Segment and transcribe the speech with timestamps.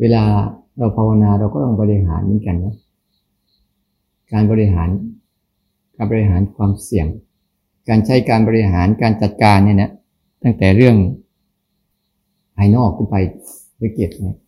[0.00, 0.24] เวลา
[0.78, 2.74] เราภาวนาเราก็ต้องบริหารเหมือนกันนะ
[4.32, 4.88] การบริหาร
[5.96, 7.06] การบริหารความเสี่ยง
[7.88, 9.90] การใช้การบริหารการจัดการเนี่ยนะ
[10.42, 10.96] ตั้งแต่เรื่อง
[12.56, 13.16] ภายนอกขึ้นไป
[13.82, 14.38] ละเกียดนะ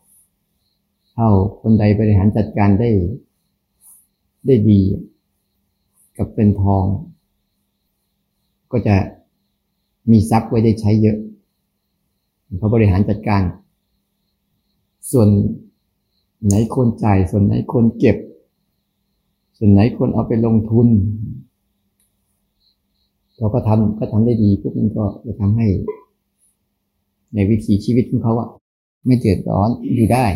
[1.13, 1.29] เท่า
[1.61, 2.91] คนใดบริหารจัดการได้
[4.47, 4.81] ได้ดี
[6.17, 6.85] กับเป็นทอง
[8.73, 8.97] ก็จะ
[10.11, 11.19] มีทรัพย์ไว้ได้ใช้เยอะ
[12.59, 13.43] เขาบริหารจัดการ
[15.11, 15.29] ส่วน
[16.47, 18.17] ไหนคนจ่าย ส่วนไหนคนเก็บ
[19.57, 20.89] ส่วนไหนคนเอาไปลงทุน
[23.39, 25.67] เราก็ทำก็ทำได้ดีพวกมันก็จะทำให้
[27.35, 28.49] ในวิถีชีวิตของเขาอะ
[29.07, 30.27] ไม่เดือดร้อนอยู่ได้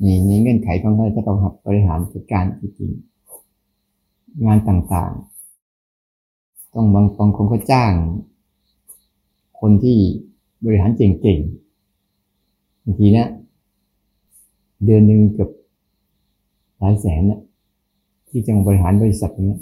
[0.00, 2.90] ในในเงื่อนไขของเขาจะต้องหัดบริหารจัดการจริง
[4.46, 7.92] งานต่างๆ ต้องบางบางคนก็จ้าง
[9.60, 9.98] คนที่
[10.64, 13.28] บริหารเก่งๆบางทีนะ
[14.84, 15.50] เดือนหนึ่งเกือบ
[16.78, 17.40] หลายแสนนะ
[18.28, 19.54] ที่จะบริหารบริษัทนี้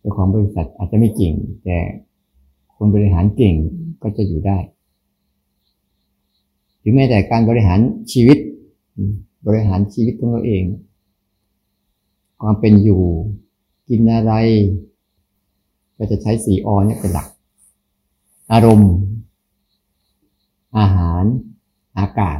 [0.00, 1.78] เจ้าของบริษัทอาจจะไม่เก่ง แต่
[2.76, 3.54] คนบริหารเก่ง
[4.02, 4.58] ก็จะอยู่ได้
[6.80, 7.80] หรือแม้แต่การบริหาร
[8.12, 8.38] ชีวิต
[9.46, 10.64] บริหารชีวิตของเราเอง
[12.40, 13.02] ความเป็นอยู่
[13.88, 14.32] กินอะไร
[15.96, 17.28] ก็จะใช้สีอเนี่ยเป็นหลัก
[18.52, 18.92] อารมณ์
[20.78, 21.24] อาหาร
[21.98, 22.38] อากาศ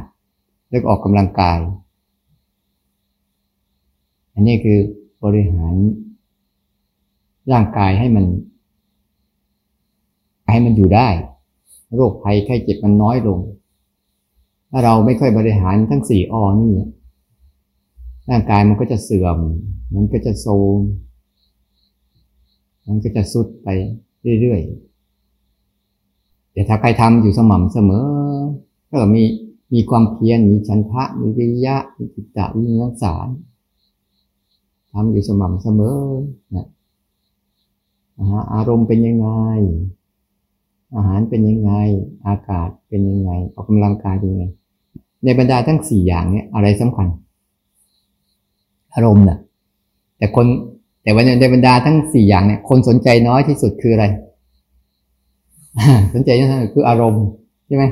[0.69, 1.59] แล้วออกกำลังกาย
[4.33, 4.79] อันนี้คือ
[5.23, 5.75] บริหาร
[7.51, 8.25] ร่างกายให้มัน
[10.51, 11.07] ให้มันอยู่ได้
[11.95, 13.39] โรคภัยไข้เจ็บมันน้อยลง
[14.71, 16.73] ถ้าเราไม่ค่อยบริหารทั้งสี่อนี่
[18.29, 19.37] ร่างกายมันก็จะเสื่อม
[19.93, 20.77] มันก็จะโทรม
[22.87, 23.69] มันก็จะสุดไป
[24.41, 28.05] เรื่อยๆแต่ถ้าใครทำอยู่สม่ำเสมอ
[28.89, 29.23] ก็มี
[29.73, 33.13] มีความเพียร มีฉันทะ มีวิยะ มีจิตตะมีรักษา
[34.91, 35.99] ทำอยู่สม่ำเสมอ
[36.55, 36.65] นะ
[38.53, 39.29] อารมณ์เป็นยังไง
[40.95, 41.71] อาหารเป็นยังไง
[42.27, 44.45] อากาศเป็นยังไง ออกกำลังกายเป็นยังไง
[45.23, 47.07] ในบรรดาทั้งสี่อย่างเนี่ยอะไรสำคัญ
[48.93, 49.37] อารมณ์นะ
[50.17, 50.45] แต่คน
[51.03, 54.05] แต่วันในบรรดาทั้งสี่อย่างเนี่ยคนสนใจน้อยที่สุดคืออะไร
[56.13, 57.25] สนใจนั่นคืออารมณ์
[57.67, 57.85] ใช่ไหม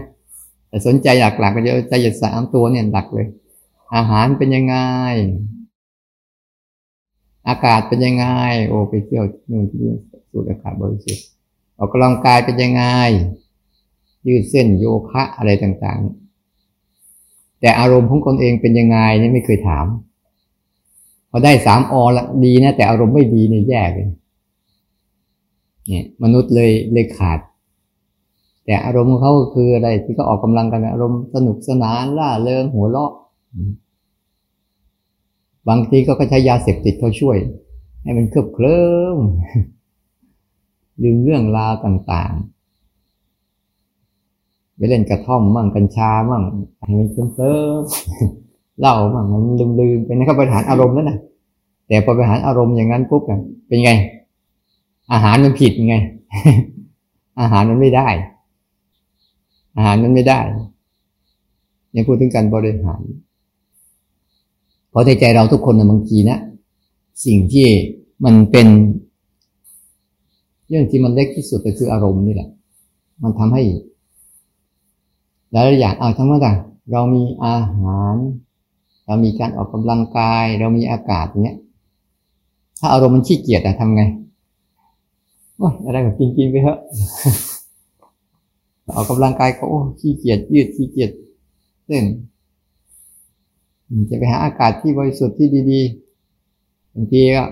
[0.67, 1.07] แต่สนใจ
[1.39, 3.27] หลักๆก็จะใจจะสามตัวเนี่ยหลักเลย
[3.95, 4.75] อาหารเป็นยังไง
[7.47, 8.25] อากาศเป็นยังไง
[8.67, 9.95] โอ้ไปเที่ยวนู่นที่นี่
[10.31, 11.25] สูดอากาศบริสุทธิ์
[11.77, 12.83] ออกกำลังกายเป็นยังไง
[14.27, 19.85] ยืดเส้นโยคะอะไรต่างๆ แต่อารมณ์ของคนเองเป็นยังไงนี่ไม่เคยถาม
[21.29, 24.07] พอได้สามอละดีนะ แต่อารมณ์ไม่ดีเนี่ยแย่เลย
[25.87, 27.39] เนี่ยมนุษย์เลยเลยขาด
[28.65, 33.11] แต่อารมณ์ของเขาคืออะไรที่เขาออกกำลังกันอารมณ์สนุกสนานล่าเริงหัวเราะ
[35.69, 37.37] บางทีก็ใช้ยาเสพติดเขาช่วย
[38.03, 39.17] ให้มันเคลิบเคลิ้ม
[41.01, 46.43] ลืมเรื่องราวต่างๆ ไปเล่นกระท่อมมั่งกัญชามั่ง
[46.85, 47.81] ให้มันเคลิ้มเคลิ้ม
[48.79, 51.19] เล่ามั่งมันลืมลืมไปนะครับบริหารอารมณ์นั่นะ
[51.87, 53.21] แต่พอบริหารอารมณ์อย่างนั้นปุ๊บ
[53.67, 53.91] เป็นไง
[55.11, 55.95] อาหารมันผิดไง
[57.39, 58.07] อาหารมันไม่ได้
[59.75, 60.39] อาหารมันไม่ได้
[61.95, 63.01] ยังพูดถึงการบริหาร
[64.89, 66.37] เพราะในใจเราทุกคนนะบางทีนะ
[67.25, 67.67] สิ่งที่
[68.25, 68.67] มันเป็น
[70.69, 72.49] เรื่องที่มันเล็กที่สุดก็คืออารมณ์นี่แหละ
[73.23, 73.63] มันทำให้
[75.51, 76.55] หลายอย่างเอาทั้งหมดอะ
[76.91, 78.15] เรามีอาหาร
[79.05, 81.57] เรามีการออกกำลังกาย เรามีอากาศเนี้ย
[82.79, 84.03] ถ้าอารมณ์มันขี้เกียจอะทำไง
[85.57, 86.79] โอ้ยอะไรก็กินกินไปเถอะ
[88.93, 91.11] ออกกำลังกายก็โอ้ขี้เกียจยืดขี้เกียจ
[91.85, 92.05] เต้น
[94.09, 97.43] จะไปหาอากาศที่บริสุทธิ์ที่ดีๆบางทีก็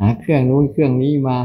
[0.00, 1.38] หาเครื่องนู้นเครื่องนี้มา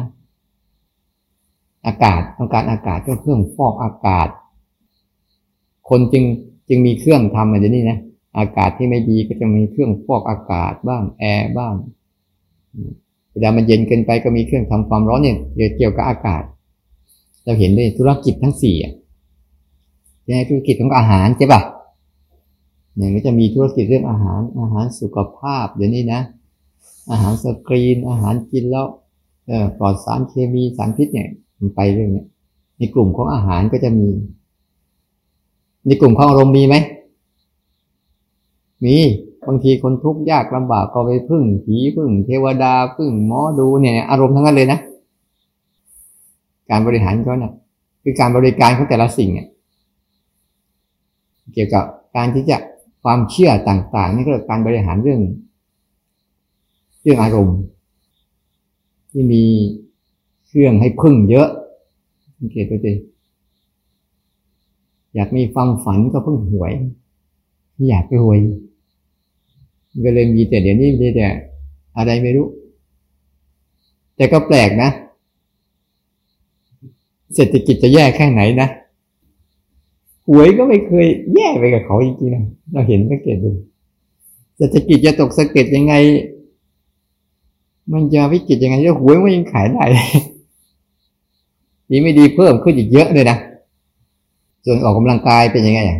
[1.85, 4.27] อากาศต้องการอากาศก็เครื่องฟอกอากาศ
[5.89, 6.23] คนจึง
[6.69, 7.99] จึงมีเครื่องทำอะไรนี่นะ
[8.37, 11.73] อากาศที่ไม่ดีก็จะมีเครื่องฟอกอากาศบ้างแอร์บ้าง
[13.31, 15.37] เวลามันเย็นเกินไปก็มีเครื่องทำความร้อนเนี่ย
[15.77, 16.43] เกี่ยวกับอากาศ
[17.49, 18.75] เราเห็นเลยธุรกิจทั้งสี่
[20.27, 21.61] ในธุรกิจของอาหารใช่ปะ
[22.95, 26.21] อย่างนี้จะมีธุรกิจเรื่องอาหารอาหารสุขภาพเดี๋ยวนี้นะ
[27.11, 28.85] อาหารสกรีนอาหารกินแล้ว
[29.47, 31.29] เออปลอดสารเคมีสารพิษเนี่ย
[31.59, 32.23] มันไปเรื่องเนี้
[32.77, 34.07] ในกลุ่มของอาหารก็จะมี
[35.85, 36.75] ในกลุ่มของอารมณ์มีไหม
[38.85, 38.95] มี
[39.47, 44.79] บางทีคนทุกข์ยากลำบากก็ไปพึ่งผีพึ่งเทวดาพึ่งหมอดูเนี่ย อารมณ์ทั้งนั้นเลยนะ
[46.69, 47.53] การบริหารเขาเนี่ย
[48.03, 49.47] คือการบริการของแต่ละสิ่งเนี่ย
[51.53, 51.83] เกี่ยวกับ
[52.15, 52.57] การที่จะ
[53.03, 55.21] ความเชื่อต่างๆนี่ก็การบริหารเรื่อง
[57.01, 57.59] เรื่องอารมณ์
[59.11, 59.43] ที่มี
[60.47, 61.49] เครื่องให้พึ่งเยอะ
[62.37, 62.93] สังเกตดูสิ
[65.15, 66.73] อยากมีความฝันก็พึ่งหวย
[67.89, 68.39] อยากรวย
[70.05, 71.27] ก็เลยมีแต่เดี๋ยวนี้มีแต่
[71.97, 72.47] อะไรไม่รู้
[74.15, 74.89] แต่ก็แปลกนะ
[77.35, 78.69] เศรษฐกิจจะแย่แค่ไหนนะ
[80.29, 83.51] หวยก็ไม่เคยแย่ไปกับเขาจริงๆนะเราเห็นสังเกตดู
[84.57, 85.93] เศรษฐกิจจะตกสะเก็ดยังไง
[87.93, 89.83] มันจะวิกฤตยังไงแล้วหวยมันยังขายได้
[91.89, 93.37] ดีไม่ดีเพิ่มขึ้นอีกเยอะเลยนะ
[94.65, 95.99] ส่วนออกกำลังกายเป็นยังไงอะ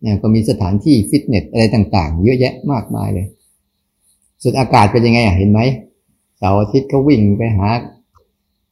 [0.00, 3.26] เนี่ยก็มีสถานที่ฟิตเนสอะไรต่าง ๆ เยอะแยะมากมายเลย
[4.42, 5.60] ส่วนอากาศเป็นยังไงอะเห็นไหม
[6.38, 7.68] เสาร์อาทิตย์ก็วิ่งไปหา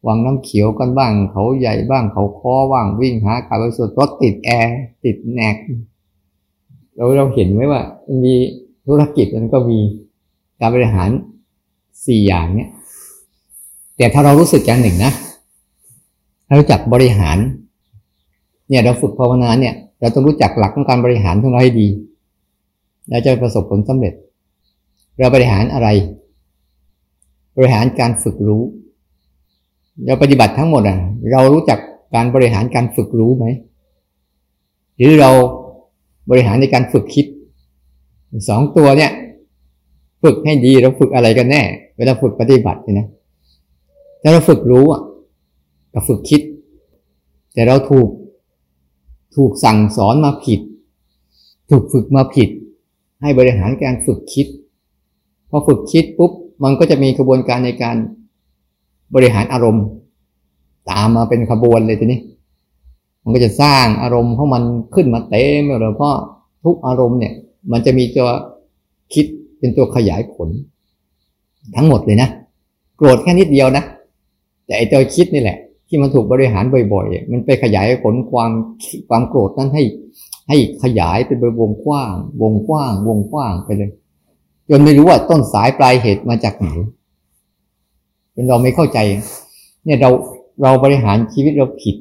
[0.07, 5.57] วังน้ำเขียวกันบ้าง เขาใหญ่บ้างเขาคอว่างวิ่งหาอากาศบริสุทธิ์รถติดแอร์ติดแนก
[6.95, 7.83] เราเราเห็นไหมว่า
[8.25, 8.35] มี
[8.87, 9.79] ธุรกิจมันก็มี
[10.61, 11.11] การบริหาร
[12.07, 12.71] สี่อย่างเนี้ย
[13.97, 15.13] แต่ถ้าเรารู้สึกอย่างหนึ่งนะ
[16.59, 17.37] รู้จักบริหาร
[18.69, 21.89] เนี่ยเราฝึกภาวนาเนี่ย เราต้องรู้จักหลักของการบริหารของเราให้ดี
[23.09, 24.15] แล้วจะประสบผลสำเร็จ
[25.19, 25.89] เราบริหารอะไร
[27.57, 28.63] บริหารการฝึกรู้
[30.07, 30.99] เราปฏิบัติทั้งหมดอะ
[31.33, 31.79] เรารู้จัก
[32.15, 33.47] การบริหารการฝึกรู้ไหม
[34.97, 35.31] หรือเรา
[36.31, 37.27] บริหารในการฝึกคิด
[38.49, 39.13] สองตัวเนี่ย
[40.23, 41.63] ฝึกให้ดีเราฝึกอะไรกันแน่
[41.97, 43.07] เวลาฝึกปฏิบัตินะ
[44.23, 45.03] ถ้าเราฝึกรู้อะ
[45.95, 46.43] กับฝึกคิด
[47.55, 48.09] แต่เราถูก
[49.37, 50.61] ถูกสั่งสอนมาผิด
[51.71, 52.49] ถูกฝึกมาผิด
[53.23, 54.47] ให้บริหารการฝึกคิด
[55.51, 56.33] พอฝึกคิดปุ๊บ
[56.65, 57.97] มันก็จะมีกระบวนการในการ
[59.15, 59.85] บริหารอารมณ์
[60.91, 62.21] ตามมาเป็นขบวนเลยทีนี้
[63.23, 64.63] มันก็จะสร้างอารมณ์ของมัน
[64.95, 66.15] ขึ้นมาเต็มเลยเพราะ
[66.65, 67.35] ทุกอารมณ์เนี่ย
[67.73, 68.29] มันจะมีตัว
[69.15, 69.27] คิด
[69.59, 70.49] เป็นตัวขยายผล
[71.77, 72.29] ทั้งหมดเลยนะ
[72.97, 73.85] โกรธแค่นิดเดียวนะ
[74.67, 75.59] แต่ไอตัวคิดนี่แหละ
[75.89, 78.51] ที่มันถูกบริหารบ่อยๆ มันไปขยายผลความ
[79.09, 79.83] ความโกรธนั้นให้
[80.49, 83.91] ให้ขยายไปเป็นวงกว้าง วงกว้าง วงกว้างไปเลย
[84.69, 86.69] จนไม่รู้ว่าต้นสายปลายเหตุมาจากไหน
[88.43, 88.99] นเราไม่เข้าใจ
[89.85, 90.11] เนี่ยเรา
[90.63, 91.97] เราบริหารชีวิตเราผิด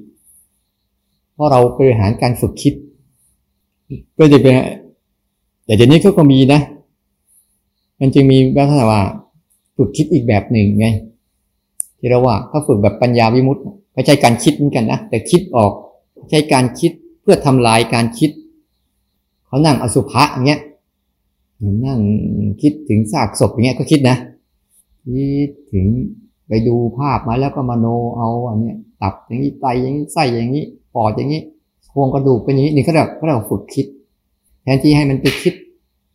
[1.34, 2.74] เพราะเราบริหารการฝึกคิด
[4.18, 4.54] ก็จะเป็น
[5.66, 6.62] แต่เดี๋ยวนี้ก็มีนะ
[8.00, 9.02] มันจึงมีลักษณะว่า
[9.76, 10.88] ฝึกคิดอีกแบบหนึ่งไง
[11.98, 13.64] ที่เราว่าเขาฝึกแบบปัญญาวิมุตต์
[13.94, 15.72] ไม่ใช่การคิดเหมือนกันนะแต่คิดออก
[16.30, 16.92] ใช้การคิด
[17.22, 18.32] เพื่อทำลายการคิด
[19.48, 20.62] เขานั่งอสุภะอย่างเงี้ย
[21.86, 22.00] นั่ง
[22.62, 24.16] คิดถึงซากศพอย่างเงี้ยก็คิดนะ
[25.06, 25.86] คิดถึง
[26.50, 27.86] ไปดูภาพมาแล้วก็มโน
[28.18, 30.64] เอาอันนี้ตับอย่างนี้ไตอย่างนี้ไส้อย่างนี้
[30.96, 31.42] ปอดอย่างนี้
[31.90, 33.86] โครงกระดูกเป็นอย่างนี้นี่เขาเรียกเขาเรียกฝึกคิด
[34.64, 35.54] แทนที่ให้มันไปคิด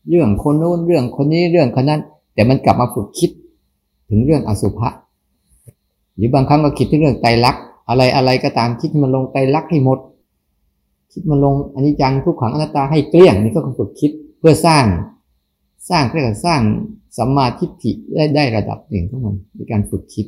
[0.09, 2.01] เรื่องคนโน้นเรื่องคนนี้เรื่องคนนั้น
[2.35, 3.31] แต่มันกลับมาฝึกคิด
[4.09, 4.89] ถึงเรื่องอสุภะ
[6.17, 9.99] หรือบางครั้งก็คิดถึงเรื่องไตรลักษณ์อะไรอะไรก็ตามคิดมันลงไตรลักษณ์ให้หมด
[11.13, 14.85] คิดมันลงอนนี้จังทุกขังอนัตตาให้เกลี้ยงนี่ก็ฝึกคิดเพื่อสร้าง
[15.91, 16.61] สร้างเรียกว่าสร้าง
[17.19, 20.27] สัมมาทิฏฐิได้ได้ระดับหนึ่งของมันในการฝึกคิด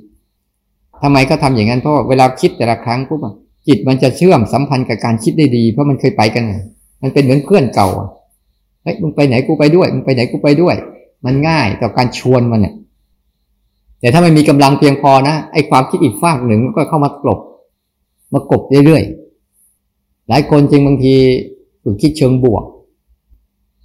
[1.03, 3.27] ทำไมก็ทำอย่างนั้นเพราะเวลาคิดแต่ละครั้งปุ๊บ
[3.67, 6.45] จิตมันจะเชื่อมสัมพันธ์กับการคิดได้ดี เพราะมันเคยไปกัน
[7.03, 7.89] มันเป็นเหมือนเพื่อนเก่า
[8.83, 10.75] เฮ้ยมึงไปไหนกูไปด้วยมึงไปไหนกูไปด้วย
[11.25, 12.75] มันง่ายต่อการชวนมันเนี่ย
[14.01, 17.41] แต่ถ้าไม่มีกำลังเพียงพอนะไอ้ความคิดอีกฝากหนึ่งก็เข้ามากลบ
[18.33, 21.15] มากบเรื่อยๆหลายคนจริงบางที
[21.83, 22.65] ฝึกคิดเชิงบวก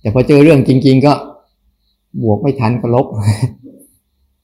[0.02, 1.14] แต่พอเจอเรื่องจริง ๆ ก็
[2.24, 3.08] บวกไม่ทันก็ลบ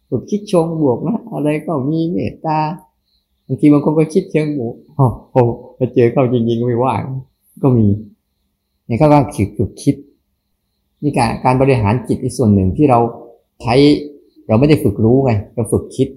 [0.09, 2.59] ฝึกคิดชงบวกนะอะไรก็มีเมตตา
[3.45, 5.35] บางทีบางคนก็คิดเชิงบวกโอ้โห
[5.95, 7.01] เจอเข้าจริงๆก็ไม่ว่าง
[7.63, 7.87] ก็มี
[8.89, 9.21] นี่ก็ว่า
[9.57, 9.95] ฝึกคิด
[11.03, 12.99] นี่การการบริหารจิตอีกส่วนหนึ่งที่เรา
[13.61, 13.75] ใช้
[14.47, 16.09] เราไม่ได้ฝึกรู้ไงเราฝึกคิด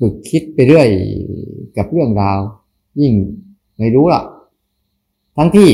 [0.00, 0.88] ฝึกคิดไปเรื่อย
[1.76, 2.38] กับเรื่องราว
[3.00, 3.12] ยิ่ง
[3.78, 4.22] ไม่รู้ละ
[5.36, 5.68] ทั้งที่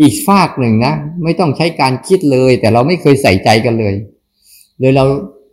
[0.00, 0.92] อีกฝากหนึ่งนะ
[1.24, 3.94] ไม่ต้องใช้การคิดเลย แต่เราไม่เคยใส่ใจกันเลย
[4.80, 5.04] เลยเรา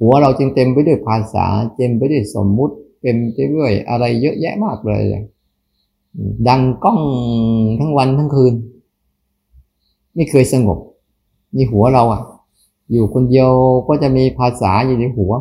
[0.02, 5.04] หัวเราจึงเต็มไปด้วยภาษาเต็มไปด้วยสมมุติเต็มไปด้วยอะไรเยอะแยะมากเลย
[6.48, 7.02] ดังก้อง
[7.80, 8.54] ทั้งวันทั้งคืน
[10.16, 10.80] ไม่เคยสงบ
[11.56, 12.22] นี่หัวเราอะ่ะ
[12.92, 13.50] อยู่คนเดียว
[13.88, 15.32] ก็จะมีภาษาอยู่ในหัว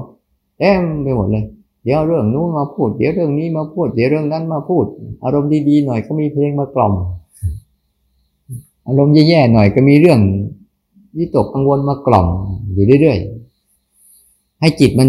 [0.59, 1.45] เต็มไปหมดเลย
[1.85, 4.85] เดี๋ยวเรื่องนู้นมาพูด เดี๋ยวเรื่องนี้มาพูด เดี๋ยวเรื่องนั้นมาพูด
[5.25, 6.93] อารมณ์ดีๆหน่อยก็มีเพลงมากล่อม
[8.89, 10.21] อารมณ์แย่ๆหน่อยก็มีเรื่อง
[11.19, 12.29] วิตกกังวลมากล่อม
[12.73, 15.09] อยู่เรื่อยๆ ให้จิตมัน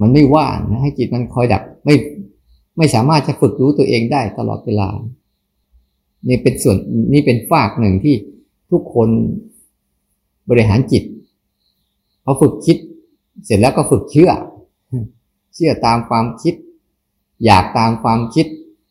[0.00, 1.94] มันไม่ว่างนะให้จิตมันคอยดับไม่
[2.76, 4.88] ไม่สามารถจะฝึกรู้ตัวเองได้ตลอดเวลา
[6.28, 6.76] นี่เป็นส่วน
[7.12, 8.14] นี่เป็นฝากหนึ่งที่
[8.70, 9.08] ทุกคน
[10.50, 11.04] บริหารจิต
[12.24, 12.76] พอฝึกคิด
[13.44, 14.30] เสร็จแล้วก็ฝึกเชื่อ
[15.54, 16.54] เชื่อตามความคิด
[17.44, 18.46] อยากตามความคิด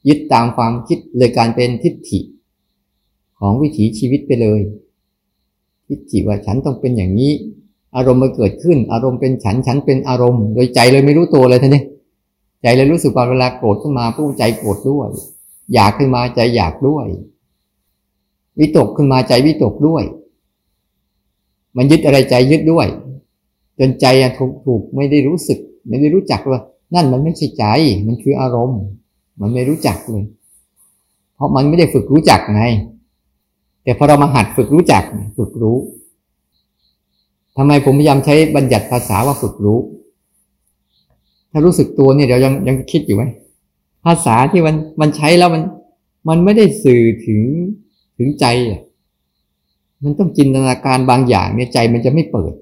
[0.08, 2.20] ยึดตามความคิดเลยการเป็นทิฏฐิ
[3.40, 4.62] ของวิถีชีวิตไปเลย
[5.88, 7.32] ทิฏฐิว่าฉันต้องเป็นอย่างนี้
[7.96, 11.84] อารมณ์มันเกิดขึ้น อารมณ์เป็นฉันฉันเป็นอารมณ์ โดยใจเลยไม่รู้ตัวเลยท่านนี่
[12.62, 15.10] ใจเลยรู้สึกว่าเวลาโกรธขึ้นมาผู้ใจโกรธด้วย
[15.74, 17.06] อยากขึ้นมาใจอยากด้วย
[18.60, 20.04] วิตกขึ้นมาใจวิตกด้วย
[21.78, 22.88] มันยึดอะไรใจยึดด้วย
[23.80, 24.06] จนใจ
[24.38, 26.60] ถูกถูกไม่ได้รู้สึก ไม่ได้รู้จักว่า
[26.96, 27.66] นั่นมันไม่ใช่ใจ
[28.08, 28.82] มันคืออารมณ์
[29.42, 30.24] มันไม่รู้จักเลย
[31.36, 32.64] เพราะมันไม่ได้ฝึกรู้จักไง
[33.88, 35.04] แต่พอเรามาหัดฝึกรู้จัก
[35.38, 35.78] ฝึกรู้
[37.58, 39.80] ทำไมผมพยายามใช้บัญญัติภาษาว่าฝึกรู้
[41.52, 43.24] ถ้ารู้สึกตัวเนี่ยเดี๋ยวยังยังคิดอยู่ไหม
[44.06, 45.64] ภาษาที่มันมันใช้แล้วมัน
[46.30, 47.42] มันไม่ได้สื่อถึง
[48.18, 48.46] ถึงใจ
[50.04, 52.54] มันต้องจินตนาการบางอย่างเนี่ยใจมันจะไม่เปิด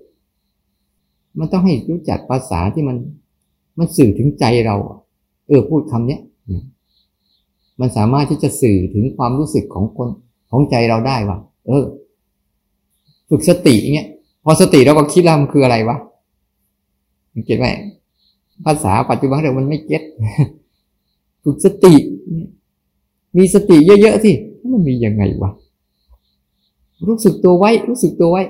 [1.39, 2.97] มันต้องให้รู้จักภาษาที่มัน
[3.77, 4.75] มันสื่อถึงใจเรา
[5.47, 6.21] เออพูดคำเนี้ย
[7.79, 10.09] มันสามารถที่จะสื่อถึงความรู้สึกของคน
[10.55, 11.83] ของใจเราได้ว่าเออ
[13.29, 14.07] ฝึกสติเงี้ย
[14.43, 15.97] พอสติเราก็คิดแล้วมันคืออะไรวะ
[17.45, 17.67] เก็ตไหม
[18.65, 20.01] ภาษาปัจจุบันเรามันไม่เก็ต
[21.43, 21.93] ฝึกสติ
[23.37, 24.31] มีสติเยอะๆสิ
[24.73, 25.51] มันมียังไงวะ
[27.07, 28.41] รู้สึกตัวไว้ รู้สึกตัวไว้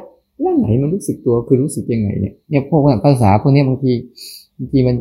[0.42, 3.92] แล้วไหนมันรู้สึกตัวคือรู้สึกยังไงเนี่ยเนี่ยพวกภาษาพวกนี้บางที
[4.58, 4.96] บางทีมัน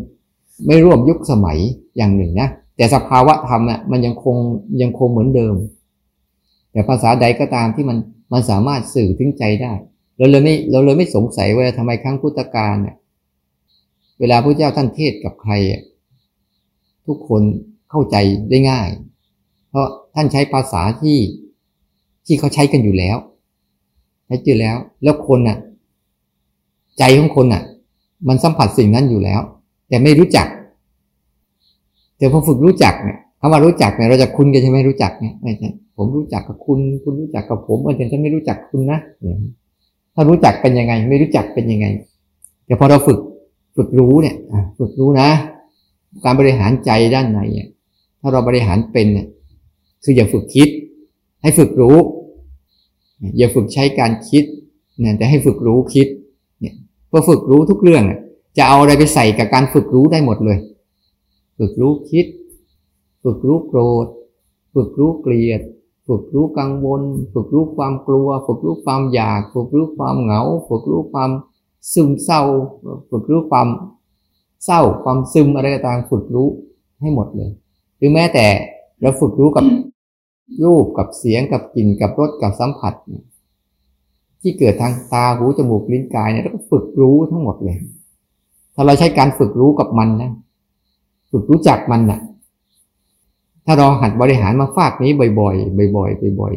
[0.67, 1.59] ไม่ร่วมยุคสมัย
[1.97, 4.37] อย่างหนึ่งนะแต่สภาวะธรรมอะมันยังคง
[4.83, 5.55] ยังคงเหมือนเดิม
[6.75, 7.99] แต่ภาษาใดก็ตามที่มัน
[8.33, 9.73] มันสามารถสื่อถึงใจได้
[10.19, 12.97] เราเลยไม่เราเลยไม่สงสัยว่าทำไมครั้งพุทธกาลเนี่ย
[14.21, 15.53] เวลาพระเจ้าท่านเทศกับใคร
[17.07, 17.43] ทุกคน
[17.91, 18.17] เข้าใจ
[18.51, 18.89] ได้ง่าย
[19.71, 21.19] เพราะท่านใช้ภาษาที่
[22.27, 23.17] ที่เขาใช้กันอยู่แล้ว
[24.27, 25.59] ใช้อยู่แล้ว แล้วคนน่ะ
[26.99, 27.63] ใจของคนน่ะ
[28.29, 29.41] มันสัมผัสสิ่งนั้นอยู่แล้ว
[29.89, 30.47] แต่ไม่รู้จัก
[32.19, 38.99] แต่พอฝึกรู้จักเนี่ยคำว่ารู้จักเนี่ยเราจะคุ้นกันใช่ไหมรู้จักเนี่ยไม่ใช่ ผมรู้จักกับคุณ คุณรู้จักกับผมเออแต่ฉันไม่รู้จักคุณนะ
[40.15, 41.87] ถ้ารู้จักเป็นยังไง ไม่รู้จักเป็นยังไง
[42.67, 43.19] แต่พอเราฝึก
[43.77, 44.37] ฝึกรู้เนี่ย
[44.79, 45.29] ฝึกรู้นะ
[46.25, 47.69] การบริหารใจด้านในเนี่ย
[48.21, 49.27] ถ้าเราบริหารเป็นเนี่ย
[50.05, 50.69] คืออย่าฝึกคิด
[51.43, 51.97] ให้ฝึกรู้
[53.39, 54.45] อย่าฝึกใช้การคิด
[55.01, 56.07] เนี่ยแต่ให้ฝึกรู้คิด
[56.61, 56.75] เนี่ย
[57.11, 58.03] พอฝึกรู้ทุกเรื่อง
[58.59, 60.59] จะเอาอะไรไปใส่กับการฝึกรู้ได้หมดเลย
[61.59, 62.27] ฝึกรู้คิด
[63.25, 64.07] ฝึกรู้โกรธ
[64.75, 65.61] ฝึกรู้เกลียด
[66.09, 71.31] ฝึกรู้กังวล ฝึกรู้ความกลัว ฝึกรู้ความอยาก ฝึกรู้ความเหงา ฝึกรู้ความ
[71.93, 72.43] ซึมเศร้า
[73.11, 73.69] ฝึกรู้ความ
[74.65, 76.49] เศร้า ความซึมอะไรต่างฝึกรู้
[77.01, 77.51] ให้หมดเลย
[77.99, 78.47] หรือแม้แต่
[79.01, 79.65] เราฝึกรู้กับ
[80.65, 82.95] รูปกับเสียงกับกลิ่นกับรสกับสัมผัส
[84.41, 87.79] ที่เกิดทางตาหูจมูกลิ้นกายเนี่ยเราก็ฝึกรู้ทั้งหมดเลย
[88.75, 90.33] ถ้าเราใช้การฝึกรู้กับมันนะ
[91.31, 92.21] ฝึกรู้จักมันนะ่ะ
[93.65, 96.55] ถ้าเราหัดบริหารมาฝากนี้บ่อยๆ บ่อยๆ บ่อย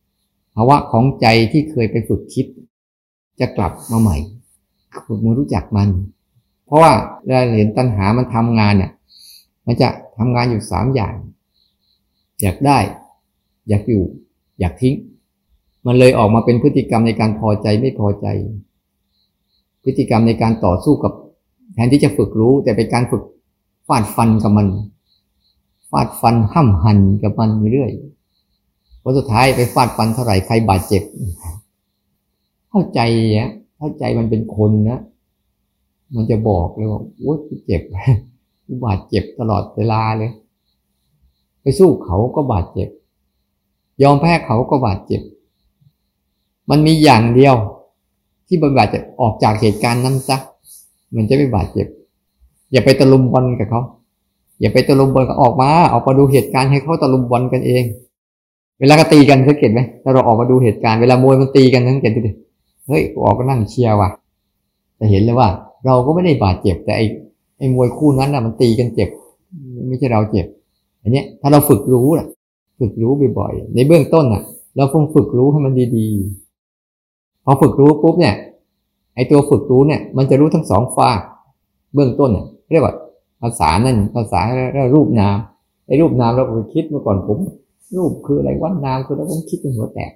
[0.00, 2.46] ๆภาวะของใจที่เคยไปฝึกคิด
[3.40, 4.16] จะกลับมาใหม่
[5.06, 5.88] ฝึกมือรู้จักมัน
[6.66, 6.92] เพราะว่า
[7.26, 8.92] เราเห็นตัณหามันทำงานเนี่ย
[9.66, 11.14] มันจะทำงานอยู่สามอย่าง
[12.42, 12.78] อยากได้
[13.68, 14.04] อยากอยู่
[14.60, 14.94] อยากทิ้ง
[15.86, 18.26] มันเลยออกมาเป็นพฤติกรรมในการพอใจไม่พอใจ
[19.84, 21.12] พฤติกรรมในการต่อสู้กับ
[21.74, 23.22] แทนที่จะฝึกรู้แต่เป็นการฝึก
[23.88, 24.66] ฟาดฟันกับมัน
[25.90, 27.92] ฟาดฟันห้ำหันกับมันเรื่อย
[29.02, 31.02] พอสุดท้ายไปฟาดฟันเท่าไหร่ใครบาดเจ็บ
[32.70, 33.00] เข้าใจ
[33.32, 35.00] เนี่ยถ้าใจมันเป็นคนนะ
[36.14, 37.82] มันจะบอกเลยว่าโอ้ยเจ็บ
[38.84, 40.32] บาดเจ็บตลอดเวลาเลย
[41.62, 42.88] ไปสู้เขาก็บาดเจ็บ
[44.02, 45.22] ยอมแพ้เขาก็บาดเจ็บ
[46.70, 47.54] มันมีอย่างเดียว
[48.46, 50.36] ที่บาดเจ็บออกจากเหตุการณ์นั้นซะ
[51.16, 51.86] มันจะไม่บาดเจ็บ
[52.72, 53.82] อย่าไปตะลุมบอลกับเขา
[54.60, 57.84] อย่าไปตะลุมบอลกับออกมาออกมาดูเหตุการณ์ให้เขาตะลุมบอลกันเอง
[58.80, 62.32] เวลาก็ตีกันสังเกตไหมถ้าเราออกมาดูเหตุการณ์เวลามวยมันตีกันสังเกตดูดิ
[62.86, 64.08] เฮ้ยออกก็นั่งเชียร์ว่ะ
[64.98, 65.48] จะเห็นเลยว่า
[65.86, 67.06] เราก็ไม่ได้บาดเจ็บแต่ไอ้
[67.58, 69.08] ไอ้มวยคู่นั้นน่ะมันตีกันเจ็บ
[69.88, 70.46] ไม่ใช่เราเจ็บ
[71.02, 72.26] อันนี้ถ้าเราฝึกรู้ล่ะ
[72.80, 74.42] ฝึกรู้บ่อยๆในเบื้องต้นน่ะ
[74.76, 78.34] เราคงฝึกรู้ให้มันดีๆพอฝึกรู้ปุ๊บเนี่ย
[79.14, 81.10] ไอ้ตัวฝึกรู้เนี่ย มันจะรู้ทั้งสองฝ้า
[81.94, 82.94] เบื้องต้นเนี่ยเรียกว่า
[83.42, 84.40] ภาษานั่นภาษา
[84.74, 85.36] แล้วรูปนาม
[85.86, 87.38] ไอ้รูปนามเราเคยคิดเมื่อก่อนผม
[87.96, 90.12] รูปคืออะไรวัดนามคือแล้วผมคิดเป็นหัวแตก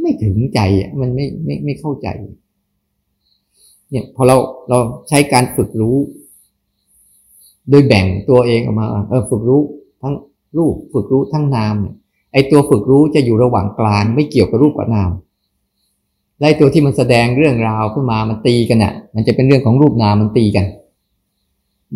[0.00, 2.08] ไม่ถึงใจอะมันไม่ไม่ไม่เข้าใจ
[3.90, 4.36] เนี่ยพอเรา
[4.68, 5.96] เราใช้การฝึกรู้
[7.70, 9.60] โดยแบ่งตัวเองออกมาเออฝึกรู้
[10.02, 10.14] ทั้ง
[10.58, 11.94] รูปฝึกรู้ทั้งนามเนี่ย
[12.32, 15.10] ไอตัวฝึกรู้จะอยู่ระหว่างกลางไม่เกี่ยวกับรูปกับนาม
[16.40, 20.66] ไล่ตัวที่มันแสดงเรื่องราวขึ้นมามันตีกันอะ มันจะเป็นเรื่องของรูปนามมันตีกัน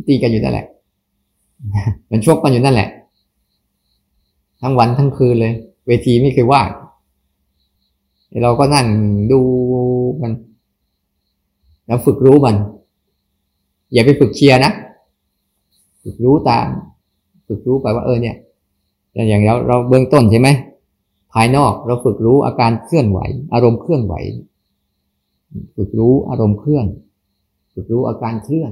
[0.06, 0.66] ตีกันอยู่นั่นแหละ
[2.10, 2.88] มันชกกันอยู่นั่นแหละ
[4.62, 5.52] ทั้งวันทั้งคืนเลย
[5.86, 6.68] เวทีไม่เคยว่าง
[8.42, 8.86] เราก็นั่ง
[9.32, 9.40] ดู
[10.22, 10.32] มัน
[11.86, 12.56] แล้วฝึกรู้มัน
[13.92, 14.72] อย่าไปฝึกเชียร์นะ
[16.02, 16.66] ฝึกรู้ตาม
[17.46, 18.36] ฝึกรู้ไปว่าเออเนี่ย
[19.28, 20.48] อย่างเราเราเบื้องต้นใช่ไหม
[21.32, 23.20] ภายนอกเราฝึกรู้อาการเคลื่อนไหว
[23.54, 24.14] อารมณ์เคลื่อนไหว
[25.76, 26.86] ฝึกรู้อารมณ์เคลื่อน
[27.74, 28.70] ฝึกรู้อาการเคลื่อน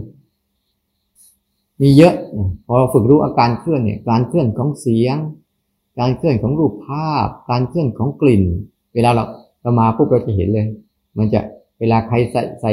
[1.81, 2.15] มีเยอะ
[2.67, 5.17] พอฝึกรู้อาการเคลื่อนเนี่ยการเคลื่อนของเสียง
[5.99, 8.43] การเคลื่อนของรูปภาพ การเคลื่อนของกลิ่น
[8.95, 9.25] เวลาเรา
[9.63, 10.67] เรามาปุ๊บเราจะเห็นเลย
[11.19, 11.41] มันจะ
[11.81, 12.73] เวลาใครใส่ใส่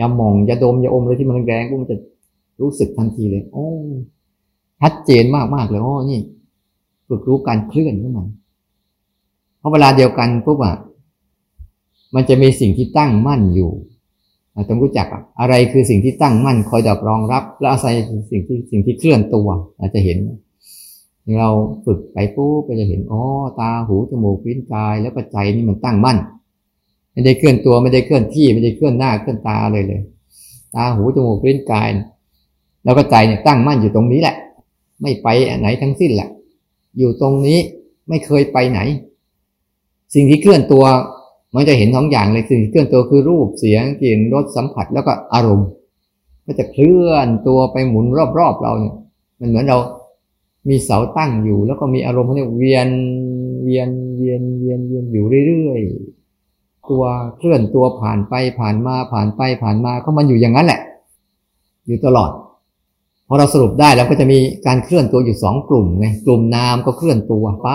[0.00, 1.96] ยาหมองยาดมยาอมอะไรที่มันแรงปุ๊บมันจะ
[2.60, 3.68] รู้สึกทันทีเลย โอ้
[4.80, 6.20] ชัดเจนมากมากเลยโอ้นี่
[7.08, 8.28] ฝึกรู้การเคลื่อนของมัน
[9.58, 10.74] เพราะเวลาเดียวกันปุ๊บอะ
[12.14, 13.95] มันจะมีสิ่งที่ตั้งมั่นอยู่เรา
[14.68, 15.06] ต้องรู้จัก
[15.40, 17.94] อะไรคือสิ่งที่ตั้งมั่นคอยดับรองรับ และอาศัย
[18.30, 19.48] สิ่งที่สิ่งที่เคลื่อนตัว
[19.78, 20.18] อาจจะเห็น
[21.40, 21.50] เรา
[21.86, 23.22] ฝึกไปปุ๊บก็จะเห็นอ๋อ
[23.60, 26.18] ตาหูจมูกลิ้นกาย แล้วก็ใจนี่มันตั้งมั่น
[27.12, 30.02] ไม่ได้เคลื่อนตัวไม่ได้เคลื่อนที่ไม่ได้เคลื่อนหน้าเคลื่อนตาเลยเลย
[30.74, 31.88] ตาหูจมูกลิ้นกาย
[32.84, 34.36] แล้วก็ใจเนี่ยตั้งมั่นอยู่ตรงนี้แหละ
[35.02, 35.28] ไม่ไป
[35.60, 36.28] ไหนทั้งสิ้นแหละ
[36.98, 37.58] อยู่ตรงนี้
[38.08, 38.80] ไม่เคยไปไหน
[40.14, 40.84] สิ่งที่เคลื่อนตัว
[41.56, 45.68] มันจะเห็นสองอย่างเลยสิ่งที่เคลื่อนตัวคือรูปเสียงกลิ่นรสสัมผัสแล้วก็อารมณ์
[46.46, 48.06] ก็จะเคลื่อนตัวไปหมุน
[48.38, 48.94] รอบๆเราเนี่ย
[49.40, 49.78] มันเหมือนเรา
[50.68, 52.88] มีเสาตั้งอยู่ แล้วก็มีอารมณ์เขาเนี่ยเวียน
[53.64, 57.04] เวียนเวียนเวียนเวียนอยู่เรื่อยๆตัว
[57.36, 60.80] เคลื่อนตัวผ่านไปผ่านมาผ่านไปผ่านมาก็มันอยู่อย่างนั้นแหละ
[61.86, 62.30] อยู่ตลอด
[63.28, 67.68] พอเราสรุปได้แล้วก็จะมีการเคลื่อนตัวอยู่สองกลุ่มไงกลุ่มนามก็เคลื่อนตัวไป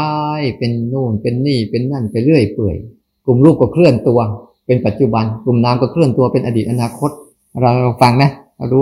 [0.58, 2.76] เป็นโน่นเป็นนี่เป็นนั่นไปเรื่อยเปื่อย
[3.26, 4.20] กลุ่มรูปก็เคลื่อนตัว
[4.66, 7.12] เป็นปัจจุบัน กลุ่มนามก็เคลื่อนตัวเป็นอดีตอนาคต
[7.62, 8.82] เราฟังนะเรารู้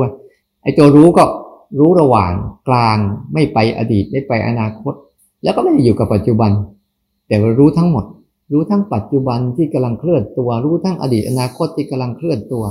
[0.63, 1.23] ไอ้ตัวรู้ก็
[1.79, 2.31] รู้ระหว่าง
[2.67, 2.97] กลาง
[3.33, 4.93] ไม่ไปอดีตไม่ไปอนาคต
[5.43, 6.51] แล้วก็ไม่ได้อยู่กับปัจจุบัน
[7.27, 8.05] แต่ว่ารู้ทั้งหมด
[8.53, 12.63] รู้ทั้งปัจจุบันที่กำลังเคลื่อนตัว รู้ทั้งอดีตอนาคตที่กำลังเคลื่อนตัว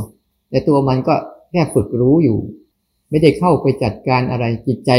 [0.50, 1.14] แต่ตัวมันก็
[1.50, 2.38] แค่ฝึกรู้อยู่
[3.11, 4.90] ไม่ได้เข้าไปจัดการอะไรจิตใจ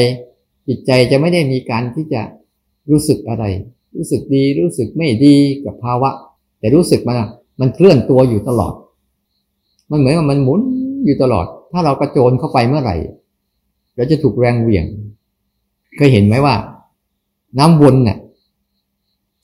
[0.67, 2.21] จิตใจจะไม่ได้มีการที่จะ
[2.91, 3.45] รู้สึกอะไร
[3.95, 6.09] รู้สึกดีรู้สึกไม่ดีกับภาวะ
[6.59, 7.15] แต่รู้สึกมัน
[7.61, 8.73] มันเคลื่อนตัวอยู่ตลอด
[9.91, 10.59] มันเหมือนกับมันหมุน
[11.05, 12.95] อยู่ตลอด ถ้าเรากระโจนเข้าไปเมื่อไหร่
[13.95, 14.85] เราจะถูกแรงเหวี่ยง
[15.97, 16.55] เคยเห็นไหมว่า
[17.59, 18.17] น้ำวนเนี่ย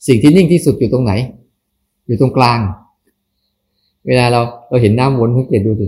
[0.06, 1.12] สิ่งที่นิ่งที่สุดอยู่ตรงไหน
[2.06, 2.58] อยู่ตรงกลาง
[4.06, 5.86] เวลาเราเราเห็นน้ำวนสังเกตดูสิ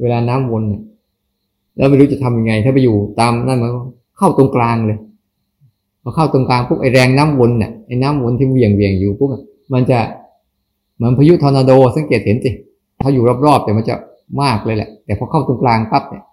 [0.00, 0.82] เวลาน้ำวนเนี่ย
[1.76, 3.70] แล้วไม่รู้จะทำยังไง ถ้าไปอยู่ตามนั่นมัน
[4.18, 4.98] เข้าตรงกลางเลย
[6.02, 9.28] พอเข้าตรงกลางปุ๊บไอแรงน้ำวนเนี่ยไอน้ำวนที่เวียงเวียงอยู่ปุ๊บ
[9.72, 9.98] มันจะ
[10.98, 12.50] เหมือนพายุทอร์นาโดสังเกตเห็นสิ
[13.02, 13.94] ถ้าอยู่รอบๆแต่มันจะ
[14.42, 16.24] มากเลยแหละ แต่พอเข้าตรงกลางปั๊บเนี่ย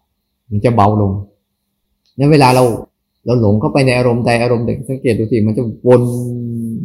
[0.51, 1.11] มันจะเบาลง
[2.17, 2.63] นั้นเวลาเรา
[3.25, 6.01] เราหลงเข้าไปในอารมณ์ใดอารมณ์หนึ่งสังเกตดูสิมันจะวน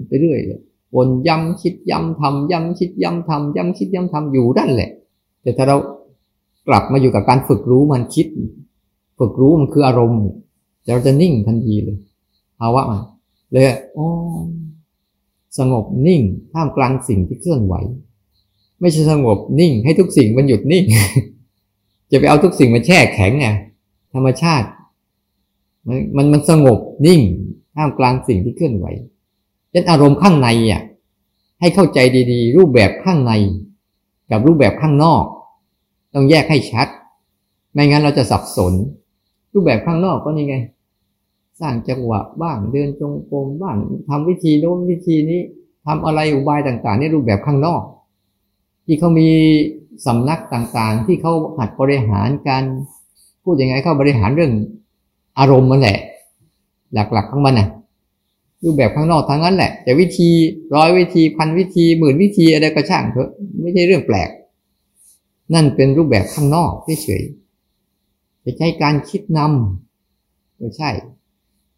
[0.08, 0.60] ไปเรื่อยเลย
[0.96, 4.90] วนย้ำคิดย้ำทำย้ำคิดย้ำทำย้ำคิดย้ำทำอยู่ด้านแหละ
[5.42, 5.76] แต่ถ้าเรา
[6.68, 8.26] กลับมาอยู่กับการฝึกรู้มันคิด
[9.18, 10.20] ฝึกรู้มันคืออารมณ์
[10.86, 11.96] เราจะนิ่งทันทีเลย
[12.58, 13.00] ภาวะมัน
[13.52, 13.64] เลย
[13.96, 14.06] อ๋อ
[15.58, 17.74] สงบนิ่งท่ามกลางสิ่งที่เคลื่อนไหว
[18.80, 20.84] ไม่ใช่สงบนิ่ง ให้ทุกสิ่งมันหยุดนิ่ง
[22.10, 23.48] จะไปเอาทุกสิ่งมาแช่แข็งไง
[24.14, 24.68] ธรรมชาติ
[25.86, 27.20] มันมันมันสงบนิ่ง
[27.76, 28.86] ท่ามกลางสิ่งที่เคลื่อนไหว
[29.74, 30.82] ยันอารมณ์ข้างในอะ
[31.60, 31.98] ให้เข้าใจ
[32.32, 33.32] ดีๆ รูปแบบข้างใน
[34.30, 35.24] กับรูปแบบข้างนอก
[36.14, 36.88] ต้องแยกให้ชัด
[37.72, 38.72] ไม่งั้นเราจะสับสน
[39.52, 40.56] รูปแบบข้างนอกก็นี่ไง
[41.60, 43.76] สร้างจังหวะบ้างเดินจงกรมบ้าง
[44.08, 45.40] ทำวิธีโน้นวิธีนี้
[45.86, 47.82] ทำอะไรอุบายต่างๆนี่รูปแบบข้างนอก
[48.86, 49.28] ที่เขามี
[50.06, 52.64] สำนักต่างๆ ที่เขาหัดบริหารการ
[53.42, 54.52] พูดยังไงเขาบริหารเรื่อง
[55.38, 55.98] อารมณ์มันแหละ
[56.92, 57.68] หลักๆของมันนะ
[58.64, 60.30] รูปแบบข้างนอกทั้งนั้นแหละ แต่วิธี
[60.74, 63.30] ร้อยวิธีพันวิธีหมื่นวิธีอะไรก็ช่างเถอะ
[63.62, 64.30] ไม่ใช่เรื่องแปลก
[65.54, 70.90] นั่นเป็นรูปแบบข้างนอกเฉยๆจะใช้การคิดนำไม่ใช่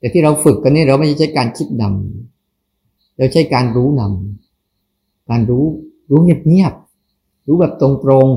[0.03, 5.65] แต่ที่เราฝึกกันนี่เราไม่ใช่การคิดนำเราใช้การรู้นำการรู้
[6.11, 7.89] รู้เงียบๆรู้แบบตร
[8.27, 8.29] ง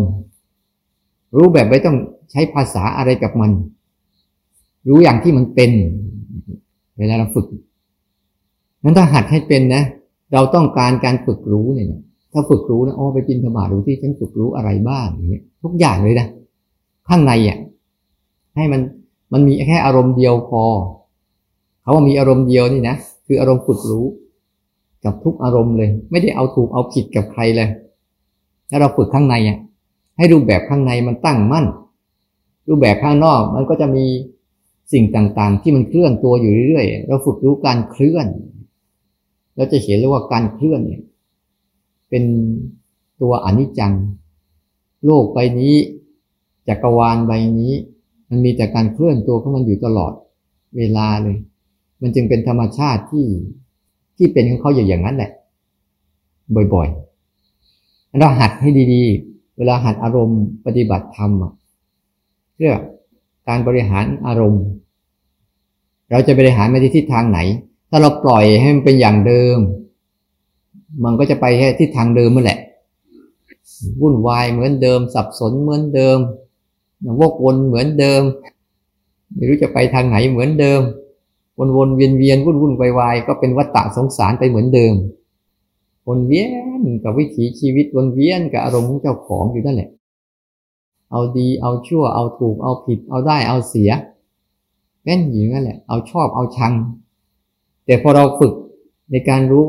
[0.63, 1.97] ๆรู้แบบไม่ต้อง
[2.31, 3.51] ใช้ภาษาอะไรกับมัน
[4.87, 5.71] รู้อย่างที่มันเป็น
[6.97, 7.47] เวลาเราฝึก
[8.83, 9.83] นั้นถ้าหัดให้เป็นนะ
[10.33, 11.87] เราต้องการการฝึกรู้เนี่ย
[12.33, 16.27] ถ้าฝึกรู้นะอ๋อไปจินธบาดูที่ฉันฝึกรู้อะไรบ้างอย่างเงี้ยทุกอย่างเลยนะ
[17.07, 17.57] ข้างในอะ
[18.55, 18.81] ให้มัน
[19.33, 20.63] มันมีแค่อารมณ์เดียวพอ
[21.85, 22.95] เขาว่ามีอารมณ์เดียวนี่นะ
[23.25, 24.05] คืออารมณ์ฝึกรู้
[25.03, 27.69] กับทุกอารมณ์เลย ไม่ได้เอาถูกเอาผิดกับใครเลย
[28.69, 29.57] ถ้าเราฝึกข้างในอะ
[30.17, 31.65] ให้รูปแบบข้างในมันตั้งมั่น
[32.67, 34.05] รูปแบบข้างนอกมันก็จะมี
[34.93, 38.27] สิ่งต่างๆ ที่มันเคลื่อนตัวอยู่เรื่อยๆ เราฝึกรู้การเคลื่อน
[39.55, 41.01] เราจะเห็นเลยว่าการเคลื่อนเนี่ย
[42.09, 42.23] เป็น
[43.21, 43.93] ตัวอนิจจัง
[45.05, 45.75] โลกใบนี้
[46.67, 47.73] จักรวาลใบนี้
[48.29, 50.13] มันมีแต่การเคลื่อนตัวของมันอยู่ตลอด
[50.77, 51.37] เวลาเลย
[52.01, 53.27] มันจึงเป็นธรรมชาติที่
[54.17, 55.31] ที่เป็นของเขาอย่างนั้นแหละ
[56.73, 61.31] บ่อยๆเราหัดให้ดีๆ เวลาหัดอารมณ์ปฏิบัติธรรม
[62.55, 62.79] เพื่อง
[63.47, 64.63] การบริหารอารมณ์
[66.11, 67.39] เราจะบริหารไปที่ทิศทางไหน
[67.89, 69.57] ถ้าเราปล่อยให้มันเป็นอย่างเดิม
[71.03, 72.59] มันก็จะไปแค่ทิศทางเดิมนั่นแหละ
[74.01, 76.17] วุ่นวายเหมือนเดิม สับสนเหมือนเดิม
[77.19, 78.21] วกวนเหมือนเดิม
[79.33, 80.81] ไม่รู้จะไปทางไหนเหมือนเดิม
[81.59, 84.95] วนวนเวียนเวียนวุ่นวุ่นวายวายก็เป็นวัฏฏะสงสารไปเหมือนเดิม
[86.07, 86.45] วนเวีย
[86.79, 89.89] นกับวิถีชีวิตวนเวียนกับอารมณ์ของเจ้าของอยู่นั่นแหละ
[91.11, 93.91] เอาดีเอาชั่วเอาถูกเอาผิด เอาได้เอาเสีย
[95.03, 96.73] แม่นอยู่นั่นแหละ เอาชอบเอาชัง
[97.85, 98.53] แต่พอเราฝึก
[99.11, 99.65] ในการรู้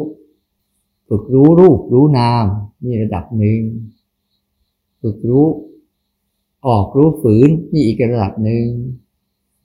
[1.08, 2.44] ฝึกรู้รูปรู้นาม
[2.84, 3.60] นี่ระดับหนึ่ง
[5.02, 5.46] ฝึกรู้
[6.66, 8.64] ออกรู้ฝืนนี่อีกระดับหนึ่ง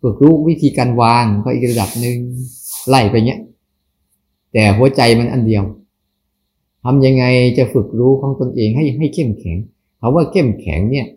[0.01, 2.17] ฝึกรู้วิธีการวางก็อีกระดับหนึ่ง
[2.89, 3.41] ไล่ไปเงี้ย
[4.53, 5.63] แต่หัวใจมันอันเดียว
[6.83, 7.23] ทำยังไง
[7.57, 9.57] จะฝึกรู้ของตนเองให้ให้เข้มแข็ง
[9.97, 11.07] เขาว่าเข้มแข็งเนี่ย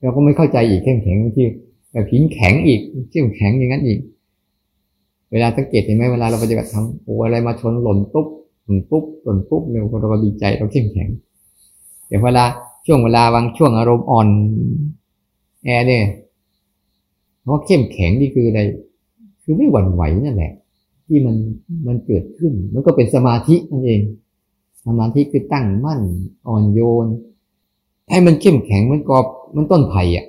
[0.00, 1.46] เราก็ไม่เข้าใจอีกแข็งแข็งที่
[1.92, 3.98] แบบหินแข็งอีกเชี่ยวแข็งอย่างนั้นอีก
[5.30, 8.26] เวลาสังเกตเห็นไหมเวลาเราปฏิบัติทำโอ้อะไรมาชนหล่นปุ๊บ
[8.64, 11.08] หล่นปุ๊บหล่นปุ๊บเราเราก็ดีใจเราเข้มแข็ง
[12.06, 12.44] เดี๋ยวเวลา
[12.86, 14.28] ช่วงเวลาบางช่วงอารมณ์อ่อน
[15.64, 16.04] แอเนี่ย
[17.42, 18.60] เพราะเข้มแข็งนี่คืออะไร
[19.42, 20.52] คือไม่หวั่นไหวนั่นแหละ
[21.06, 21.36] ที่มัน
[21.86, 24.00] มันเกิดขึ้น มันก็เป็นสมาธินั่นเอง
[24.86, 26.00] สมาธิคือตั้งมั่น
[26.48, 27.06] อ่อนโยน
[28.10, 29.24] ให้มันเข้มแข็งมันกอบ
[29.56, 30.26] มันต้นไผ่อะ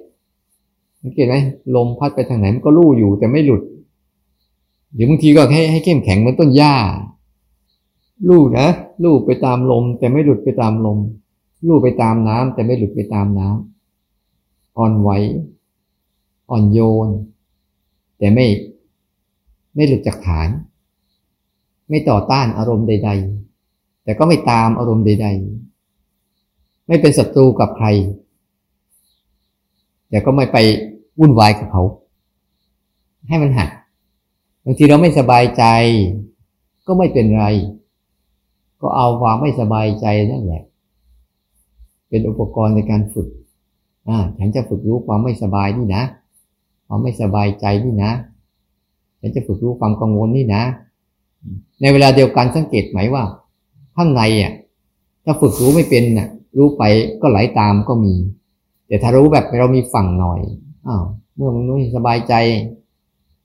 [1.02, 1.36] สังเกตไหม
[1.76, 3.62] ลมพัดไปทางไหนมันก็ลู่อยู่แต่ไม่หลุด
[4.94, 6.76] เดี๋ยวบางทีก็ให้ให้เข้มแข็งเหมือนต้นหญ้า
[8.28, 8.68] ลู่นะ
[9.04, 11.00] ลู่ไปตามลม แต่ไม่หลุดไปตามลม
[11.68, 15.10] ลู่ไปตามน้ำแต่ไม่หลุดไปตามน้ำอ่อนไหว
[16.50, 17.10] อ่อนโยน
[18.18, 18.46] แต่ไม่
[19.76, 20.50] ไม่หลุดจากฐาน
[21.90, 23.12] ไม่ต่อต้านอารมณ์ใด
[23.58, 25.28] ๆ แต่ก็ไม่ตามอารมณ์ใด
[26.08, 27.88] ๆ ไม่เป็นศัตรูกับใคร
[30.10, 30.58] แต่ก็ไม่ไป
[31.20, 31.84] วุ่นวายกับเขา
[33.28, 33.70] ให้มันหัด
[34.64, 35.64] บางทีเราไม่สบายใจ
[36.88, 37.46] ก็ไม่เป็นไร
[38.82, 40.64] ก็เอาความไม่สบายใจนั่นแหละ
[42.10, 43.28] เป็นอุปกรณ์ในการฝึก
[44.10, 46.04] อ่าฉันจะฝึกรู้ความไม่สบายนี่นะ
[46.92, 48.12] ความไม่สบายใจนี่นะ
[49.22, 50.64] ฉันจะฝึกรู้ความกังวลนี่นะ
[51.82, 53.24] ในเวลาเดียวกันสังเกตไหมว่า
[53.96, 54.54] ข้างในอะ
[55.26, 56.84] ถ้าฝึกรู้ไม่เป็นน่ะ รู้ไป
[57.22, 58.16] ก็ไหลาตามก็มี
[58.88, 60.40] แต่ถ้ารู้แบบเรามีฝั่งหน่อย
[60.88, 61.04] อ้าว
[61.36, 62.34] เมื่อมันไม่สบายใจ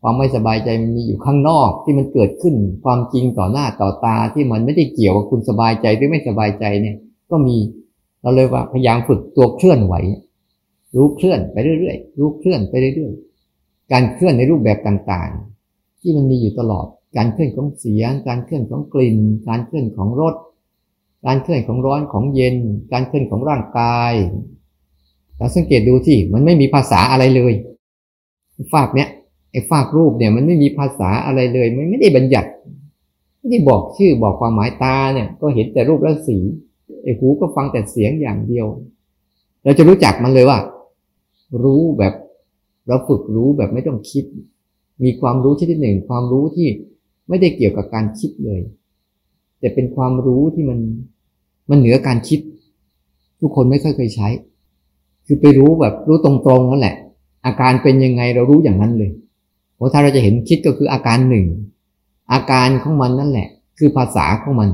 [0.00, 2.54] ความไม่สบายใจมันมีอยู่ข้างนอกที่มันเกิดขึ้น
[2.84, 6.96] ความจริงต่อหน้าต่อตาที่มันไม่ได้เกี่ยวกับคุณสบายใจหรือไม่สบายใจเนี่ย
[7.30, 7.56] ก็มี
[8.22, 9.94] เราเลยว่าพยายามฝึกตัวเคลื่อนไหว
[10.96, 13.23] รู้เคลื่อนไปเรื่อยๆรู้เคลื่อนไปเรื่อยๆ
[13.92, 19.18] การเคลื่อนในรูปแบบต่างๆ ที่มันมีอยู่ตลอด การเคลื่อนของเสียง การเคลื่อนของกลิ่น
[19.48, 20.34] การเคลื่อนของรส
[21.26, 22.56] การเคลื่อนของร้อนของเย็น
[22.92, 24.12] การเคลื่อนของร่างกาย
[25.36, 27.54] เราสังเกตดูที่มันไม่มีภาษาอะไรเลย
[28.74, 29.08] ฝากเนี้ย
[29.52, 32.50] ไอ้ฝากรูปเนี่ยมันไม่มีภาษาอะไรเลยมันไม่ได้บัญญัติ
[33.38, 36.38] ไม่ได้บอกชื่อบอกความหมายตาเนี่ย ก็เห็นแต่รูปและสี
[37.02, 38.66] ไอ้หูก็ฟังแต่เสียงอย่างเดียว
[39.64, 40.58] เราจะรู้จักมันเลยว่า
[41.62, 42.14] รู้แบบ
[42.88, 44.24] เราฝึกรู้แบบไม่ต้องคิด
[45.04, 46.68] มีความรู้ชนิดหนึ่ง ความรู้ที่
[47.28, 48.60] ไม่ได้เกี่ยวกับการคิดเลย
[49.60, 50.78] แต่เป็นความรู้ที่มัน
[51.70, 52.40] มันเหนือการคิด
[53.40, 54.28] ทุกคนไม่ค่อยเคยใช้
[55.26, 56.96] คือไปรู้แบบรู้ตรงๆนั่นแหละ
[57.46, 59.10] อาการเป็นยังไงเรารู้อย่างนั้นเลย
[59.76, 61.46] เพราะถ้าเราจะเห็นคิดก็คืออาการหนึ่ง
[62.32, 64.68] อาการของมันนั่นแหละ คือภาษาของมัน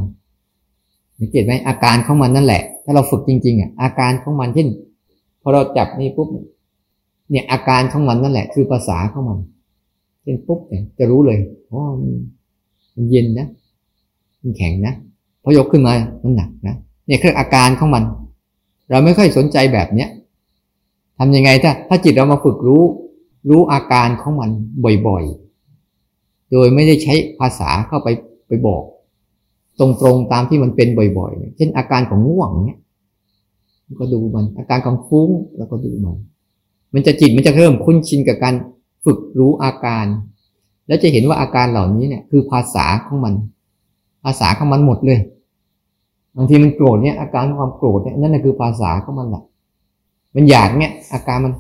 [1.19, 4.69] สังเกตไหมอาการของมันนั่นแหละ ถ้าเราฝึกจริงๆอะอาการของมันเช่น
[5.43, 6.29] พอเราจับนี่ปุ๊บ
[7.31, 9.39] เนี่ยอาการของมันนั่นแหละ คือภาษาของมัน
[10.23, 11.39] เช่นปุ๊บเนี่ยจะรู้เลย
[11.71, 11.81] อ๋อ
[12.95, 13.47] มันเย็นนะ
[14.43, 14.95] มันแข็งนะ
[15.43, 18.05] พอยกขึ้นมามันหนักนะเนี่ยคืออาการของมัน
[18.91, 20.09] เราไม่ค่อยสนใจแบบเนี้ย
[21.19, 22.83] ทำยังไงถ้าถ้าจิตเรามาฝึกรู้
[23.49, 24.51] รู้อาการของมัน
[25.07, 28.09] บ่อยๆ โดยไม่ได้ใช้ภาษาเข้าไป
[28.49, 28.83] ไปบอก
[29.81, 30.89] ตรงๆตามที่มันเป็น
[31.19, 32.81] บ่อยๆ เช่นอาการของง่วงเนี้ย
[34.01, 36.17] ก็ดูมัน อาการของฟุ้งแล้วก็ดูมัน
[36.95, 38.55] มันจะจิตมันจะเริ่มคุ้นชินกับการ
[39.05, 40.07] ฝึกรู้อาการ
[40.87, 43.35] แล้วจะเห็นว่าอาการเหล่านี้เนี่ยคือภาษาของมัน
[44.25, 45.21] ภาษาของมันหมดเลย
[46.37, 49.43] บางทีมันโกรธเนี่ยอาการความโกรธเนี่ยนั่นแหะคือภาษาของมันแหละ
[50.35, 51.53] มันอยากเนี่ยอาการมัน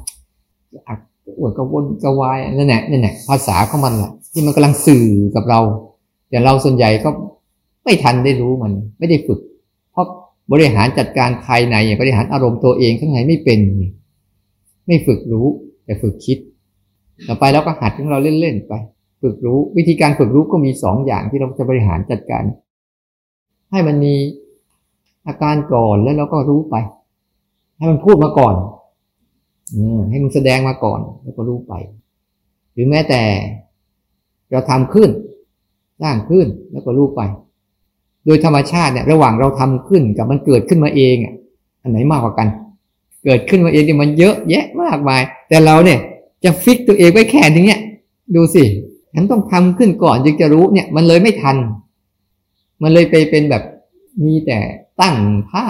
[0.88, 0.98] อัก
[1.38, 5.60] อวดกระวนกระวายนั่นแหละนั่นแหละภาษาของมันแหละที่มันกำลังสื่อกับเรา
[6.28, 7.08] แต่เราส่วนใหญ่ก็
[7.84, 9.40] ไม่ทันได้รู้มัน ไม่ได้ฝึก
[9.92, 10.06] เพราะ
[10.52, 13.58] บริหารจัดการภายในบริหารอารมณ์ตัวเองข้างในไม่เป็น
[14.90, 15.46] ไม่ฝึกรู้
[15.84, 16.38] แต่ฝึกคิด
[17.26, 18.72] ต่อไปเราก็หัดของเราเล่นๆไป
[19.22, 22.44] ฝึกรู้วิธีการฝึกรู้ก็มีสองอย่างที่เราจะบริหารจัดการ
[23.70, 24.14] ให้มันมี
[25.26, 26.74] อาการก่อนแล้วเราก็รู้ไป
[27.76, 28.54] ให้มันพูดมาก่อน
[30.10, 31.74] ให้มันแสดงมาก่อนแล้วก็รู้ไป
[32.72, 33.22] หรือแม้แต่
[34.50, 35.10] เราทำขึ้น
[36.02, 37.20] สร้างขึ้นแล้วก็รู้ไป
[38.26, 41.34] โดยธรรมชาติเนี่ย ระหว่างเราทำขึ้นกับมันเกิดขึ้นมาเองอะ
[41.82, 42.48] อันไหนมากกว่ากัน
[43.24, 45.98] เกิดขึ้นมาเองเนี่ยมันเยอะแยะมากมาย แต่เราเนี่ย
[46.44, 47.80] จะฟิกตัวเองไว้แค่นี้เนี่ย
[48.34, 48.64] ดูสิ
[49.14, 51.56] ฉันต้องทำขึ้นก่อนจึงจะรู้เนี่ย มันเลยไม่ทัน
[52.82, 53.62] มันเลยไปเป็นแบบ
[54.24, 54.58] มีแต่
[55.00, 55.16] ตั้ง
[55.50, 55.66] ท่า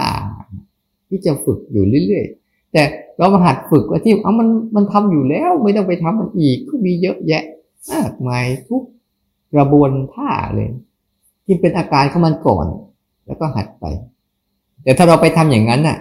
[1.09, 2.83] ที่จะฝึกอยู่เรื่อยๆ แต่
[3.19, 7.45] เรามาหัดฝึกว่าที่เอามันมันทำอยู่แล้วไม่ต้องไปทำมันอีกก็มีเยอะแยะ
[7.93, 8.83] มากมายทุก
[9.55, 10.69] กระบวนท่าเลย
[11.45, 12.67] ที่เป็นอาการของมันก่อน
[13.27, 13.85] แล้วก็หัดไป
[14.83, 15.99] แต่ถ้าเราไปทำอย่างนั้นน่ะ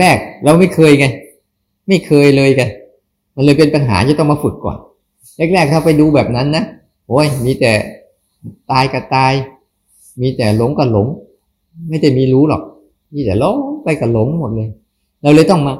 [0.00, 1.06] แรกๆเราไม่เคยไง
[1.88, 2.68] ไม่เคยเลยกัน
[3.36, 4.78] มันเลยเป็นปัญหาที่ต้องมาฝึกก่อน
[5.54, 6.64] แรกๆถ้าไปดูแบบนั้นนะ
[7.08, 7.72] โอ้ยมีแต่
[8.70, 9.32] ตายกับตาย
[10.20, 11.06] มีแต่หลงกับหลง
[11.88, 12.62] ไม่ได้มีรู้หรอก
[13.14, 14.68] มีแต่หลงไปกับหลงหมดเลย
[15.22, 15.74] เราเลยต้องมา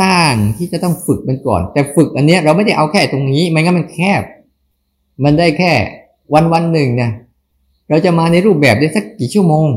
[0.00, 4.22] ร้างที่จะต้องฝึกมันก่อน แต่ฝึกอันเนี้ยเราไม่ได้เอาแค่ตรงนี้ไม่งั้นมันแคบ
[5.24, 5.72] มันได้แค่
[6.34, 7.10] วันวันหนึ่งนะ
[7.88, 9.68] เราจะมาในรูปแบบได้สักกี่ชั่วโมง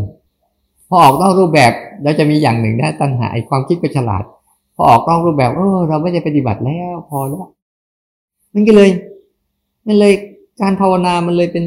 [0.96, 1.72] อออกนอกรูปแบบ
[2.04, 4.24] เราจะมีอย่างหนึ่งนะตัณหาไอความคิดก็ฉลาด
[4.76, 7.46] พอออกนอกรูปแบบเออเราไม่ได้ปฏิบัติแล้วพอแล้ว
[8.54, 8.90] มันก็เลย
[9.88, 10.14] มันเลย
[10.62, 11.66] การภาวนามันเลยเป็น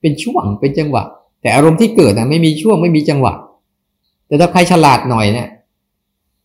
[0.00, 1.02] เป็นช่วงเป็นจังหวะ
[1.40, 3.32] แต่อารมณ์ที่เกิดนะไม่มีช่วงไม่มีจังหวะ
[4.26, 5.48] แต่ถ้าใครฉลาดหน่อยเนี่ย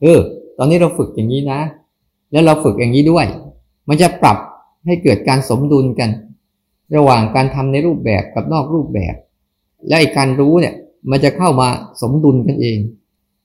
[0.01, 0.19] เออ
[0.57, 1.59] ตอนนี้เราฝึกอย่างนี้นะ
[2.31, 3.25] แล้วเราฝึกอย่างนี้ด้วย
[3.87, 4.37] มันจะปรับ
[4.85, 6.09] ให้เกิดการสมดุลกัน
[6.95, 9.15] ระหว่างการทำในรูปแบบกับนอกรูปแบบ
[9.87, 10.73] และไอ้การรู้เนี่ย
[11.09, 11.67] มันจะเข้ามา
[12.01, 12.77] สมดุลกันเอง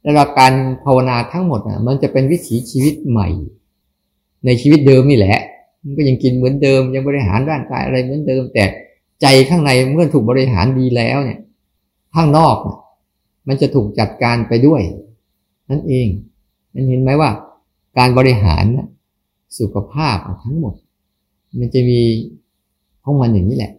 [0.02, 0.52] แล้วการ
[0.84, 3.28] ภาวนาทั้งหมดนะมันจะเป็นวิถีชีวิตใหม่
[4.44, 5.38] ในชีวิตเดิมนี่แหละ
[5.84, 8.64] มันก็ยังกินเหมือนเดิม ยังบริหารร่างกายอะไรเหมือนเดิม แต่
[9.22, 11.40] ใจข้างในเมื่อถูกบริหารดีแล้วเนี่ย
[12.14, 12.56] ข้างนอก
[13.48, 14.82] มันจะถูกจัดการไปด้วย
[15.70, 16.06] นั่นเอง
[16.74, 17.30] มันเห็นไหมว่า
[17.98, 18.64] การบริหาร
[19.58, 20.74] สุขภาพทั้งหมด
[21.58, 22.00] มันจะมี
[23.04, 23.72] ของมันอย่างนี้แหละ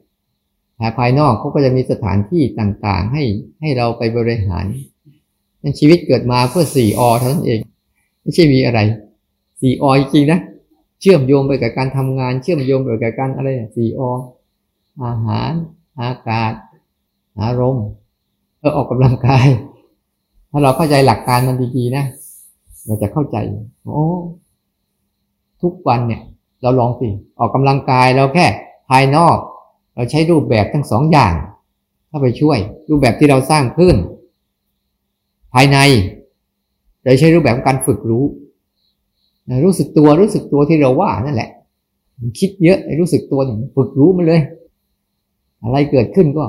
[0.97, 3.23] ภายนอกเขาก็จะมีสถานที่ต่างๆ ให้
[3.61, 4.65] ให้เราไปบริหาร
[5.61, 7.59] นั่นชีวิตเกิดมาเพื่อสี่อเท่านั้นเอง
[8.21, 8.79] ไม่ใช่มีอะไร
[9.61, 10.39] สี่อจริงๆนะ
[11.01, 14.01] เชื่อมโยงไปกับการทำงาน เชื่อมโยงไปกับการอะไรสี่อ
[15.03, 15.51] อาหาร
[16.01, 16.51] อากาศ
[17.41, 17.85] อารมณ์
[18.59, 19.45] เออออกกำลังกาย
[20.51, 22.05] ถ้าเราเข้าใจหลักการมันดีๆนะ
[22.85, 23.37] เราจะเข้าใจ
[23.83, 24.05] โอ้
[25.61, 26.21] ทุกวันเนี่ย
[26.61, 27.07] เราลองสิ
[27.39, 28.45] ออกกำลังกายเราแค่
[28.89, 29.37] ภายนอก
[29.95, 31.33] เราใช้รูปแบบทั้งสองอย่าง
[32.07, 33.95] เข้าไปช่วย รูปแบบที่เราสร้างขึ้น
[35.53, 35.77] ภายใน
[37.03, 38.25] เราใช้รูปแบบการฝึกรู้
[39.65, 41.49] รู้สึกตัวรู้สึกตัวที่เราว่านั่นแหละ
[42.39, 44.41] คิดเยอะรู้สึกตัวเนี่ยฝึกรู้มันเลย
[45.63, 46.45] อะไรเกิดขึ้นก็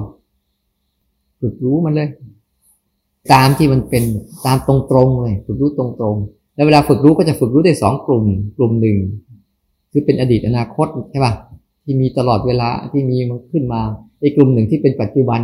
[1.41, 2.09] ฝึกรู้มันเลย
[3.33, 4.05] ตามที่มันเป็น
[4.47, 8.25] ตามตรงๆเลยฝึกรู้ตรงๆ แล้วเวลาฝึกรู้ก็จะฝึกรู้ได้สองกลุ่ม
[8.57, 8.97] กลุ่มหนึ่ง
[9.93, 11.33] คือเป็นอดีตอนาคตใช่ป่ะ
[11.87, 13.81] ที่มีตลอดเวลาที่มีมันขึ้นมา
[14.21, 15.41] ไอ้กลุ่มหนึ่งที่เป็นปัจจุบัน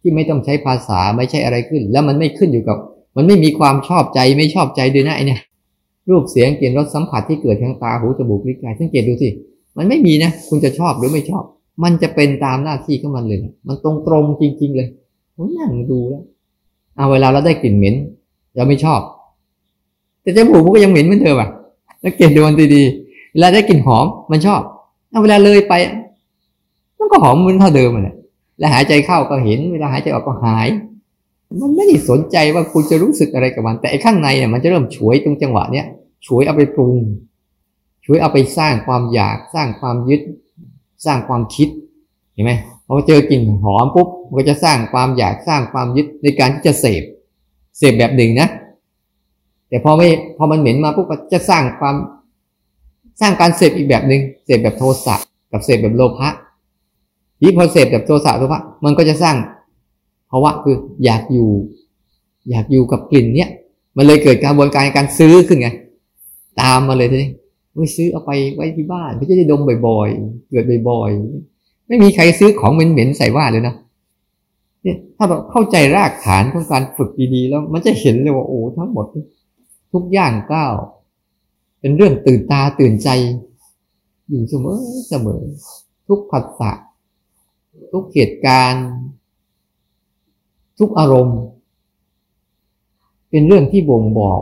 [0.00, 2.76] ที่ไม่ต้องใช้ภาษาไม่ใช่อะไรขึ้น แล้วมันไม่ขึ้นอยู่กับ
[3.16, 5.40] มันไม่มีความชอบใจไม่ชอบใจด้วยนะไอเนี่ย
[6.10, 9.28] รูปเสียงกลิ่นรสสัมผัสที่เกิดทางตาหูจมูกลิ้นกายสังเกตดูสิ
[9.76, 11.44] มันไม่มีนะ คุณจะชอบหรือไม่ชอบ
[11.82, 14.88] มันจะเป็นตามหน้าที่ของมันเลย มันตรงตรงจริง ๆ เลย
[15.34, 16.22] ผมนั่งดูแล้ว
[16.96, 17.94] เอาเวลาเราได้กลิ่นเหม็น
[18.56, 19.00] เราไม่ชอบ
[20.22, 21.48] แต่จมูกมันก็ยังเหม็นเหมือนเดิมอะ
[22.00, 24.60] แล้วเกลิ่นดูมันดีๆเวลาได้กลิ่นหอมมันชอบ
[25.10, 25.74] เอาเวลาเลยไป
[26.98, 28.16] มันก็หอมเหมือนเท่าเดิมเลย
[28.58, 30.68] แล้วหายใจเข้าก็เห็น เวลาหายใจออกก็หาย
[31.60, 35.86] มันไม่ได้สนใจว่าคุณจะรู้สึกอะไรกับมัน แต่ข้างในเนี่ยมันจะเริ่มฉวยตรงจังหวะเนี้ย
[36.26, 36.94] ฉวยเอาไปปรุง
[38.04, 40.20] ฉวยเอาไปสร้างความอยากสร้างความยึด
[41.04, 41.68] สร้างความคิด
[42.32, 42.52] เห็นไหม
[42.86, 47.02] พอเจอกลิ่นหอมปุ๊บมันก็จะสร้างความอยากสร้างความยึดในการที่จะเสพ
[47.78, 48.48] เสพแบบหนึ่งนะ
[49.68, 51.94] แต่พอไม่พอมันเหม็นมาปุ๊บจะสร้างความ
[53.20, 55.16] สร้างการเสพอีกแบบหนึ่งเสพแบบโทสะ
[55.52, 56.28] กับเสพแบบโลภะ
[57.40, 59.36] ที่พอเสพแบบโทสะโลภะมันก็จะสร้าง
[60.28, 61.50] เพราว่าคืออยากอยู่
[62.50, 63.50] อยากอยู่กับกลิ่นเนี้ย
[63.96, 65.68] มันเลยเกิดการบวนการการซื้อขึ้นไง
[66.60, 67.30] ตามมาเลยทีนี้
[67.76, 73.74] ไม่ซื้อเอาไปไว้ที่บ้านเพื่อจะได้ดมบ่อยๆ เกิดบ่อยๆ ไม่มีใครซื้อของเหม็นๆใส่ว่าเลยนะ
[74.82, 79.06] เนี่ยถ้าเราเข้าใจรากฐานของการฝึกดีๆ แล้วมันจะเห็นเลยว่าโอ้ทั้งหมด
[79.92, 80.74] ทุกอย่างก้าว
[81.86, 83.08] เป็นเรื่องตื่นตาตื่นใจ
[84.28, 85.42] อยู่เสมอเสมอ
[86.08, 86.72] ทุกผัสสะ
[87.92, 88.86] ทุกเหตุการณ์
[90.78, 91.38] ทุกอารมณ์
[93.30, 94.40] เป็นเรื่องที่บ่งบอก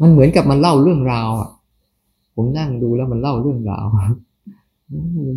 [0.00, 1.50] มันเหมือนกับมันเล่าเรื่องราวอะ
[2.34, 3.84] ผมนั่งดูแล้วมันเล่าเรื่องราว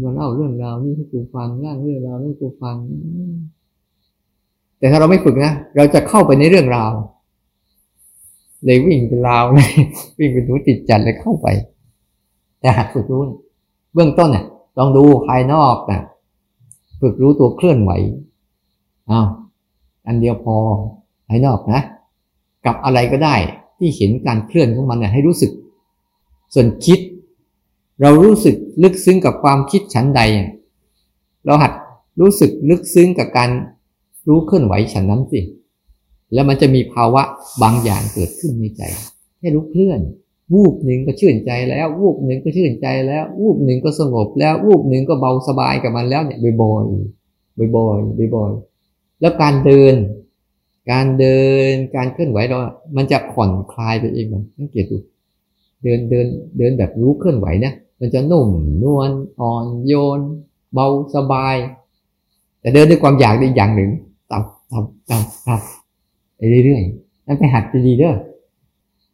[0.06, 2.76] มันเล่าเรื่องราวนี่ให้กูฟังเล่าเรื่องราวให้กูฟัง
[4.80, 6.94] แต่ถ้าเราไม่ฝึกนะเราจะเข้าไปในเรื่องราว
[8.64, 9.70] เลยวิ่งเป็นราวเลย
[10.20, 11.48] วิ่งเป็นหนูติดจัดเลยเข้าไป
[12.60, 13.22] แต่หัดฝึกรู้
[13.94, 14.46] เบื้องต้นเนี่ย
[14.78, 16.02] ลองดูภายนอกนะ
[17.02, 17.92] ฝึกรู้ตัวเคลื่อนไหว
[19.12, 19.28] อ้าว
[20.08, 20.56] อันเดียวพอ
[21.28, 21.82] ภายนอกนะ
[22.66, 23.36] กับอะไรก็ได้
[23.78, 25.52] ที่เห็นการเคลื่อนของมันเนี่ยให้รู้สึก
[26.54, 27.00] ส่วนคิด
[28.02, 30.22] เรารู้สึกลึกซึ้งกับความคิดชั้นใด
[31.46, 31.74] เราหัด
[32.20, 33.50] รู้สึกลึกซึ้งกับการ
[34.28, 35.40] รู้เคลื่อนไหวฉันนั้นสิ
[36.34, 37.24] แล้วมันจะมีภาวะ
[37.64, 38.82] บางอย่างเกิดขึ้นในใจ
[39.40, 40.00] แค่รู้เคลื่อน
[40.54, 49.96] วูบหนึ่งก็ชื่นใจแล้ว วูบหนึ่งก็ชื่นใจแล้ว วูบหนึ่งก็สงบแล้ว วูบหนึ่งก็เบาสบายกับมันแล้วเนี่ยบ่อยๆบ่อยๆบ่อยๆแล้วการเดิน
[50.92, 52.58] การเดินการเคลื่อนไหวเรา
[52.96, 54.98] มันจะผ่อนคลายไปเองมันสังเกตดู
[55.84, 58.50] เดินเดินเดินแบบรู้เคลื่อนไหวนะมันจะนุ่ม
[58.84, 59.10] นวล
[59.40, 60.20] อ่อนโยน
[60.74, 61.56] เบาสบาย
[62.62, 63.92] แต่เดินด้วยความอยากได้อย่างหนึ่ง
[64.32, 65.62] ตับตับตับตับ
[66.36, 68.16] ไปเรื่อยๆนั่นไปหัดดีเด้อ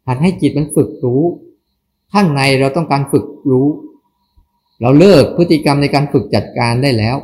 [0.06, 1.22] หัดให้จิตมันฝึกรู้
[2.12, 3.66] ข้างในเราต้องการฝึกรู้
[4.80, 7.16] เราเลิกพฤติกรรมในการฝึกจัดการได้แล้ว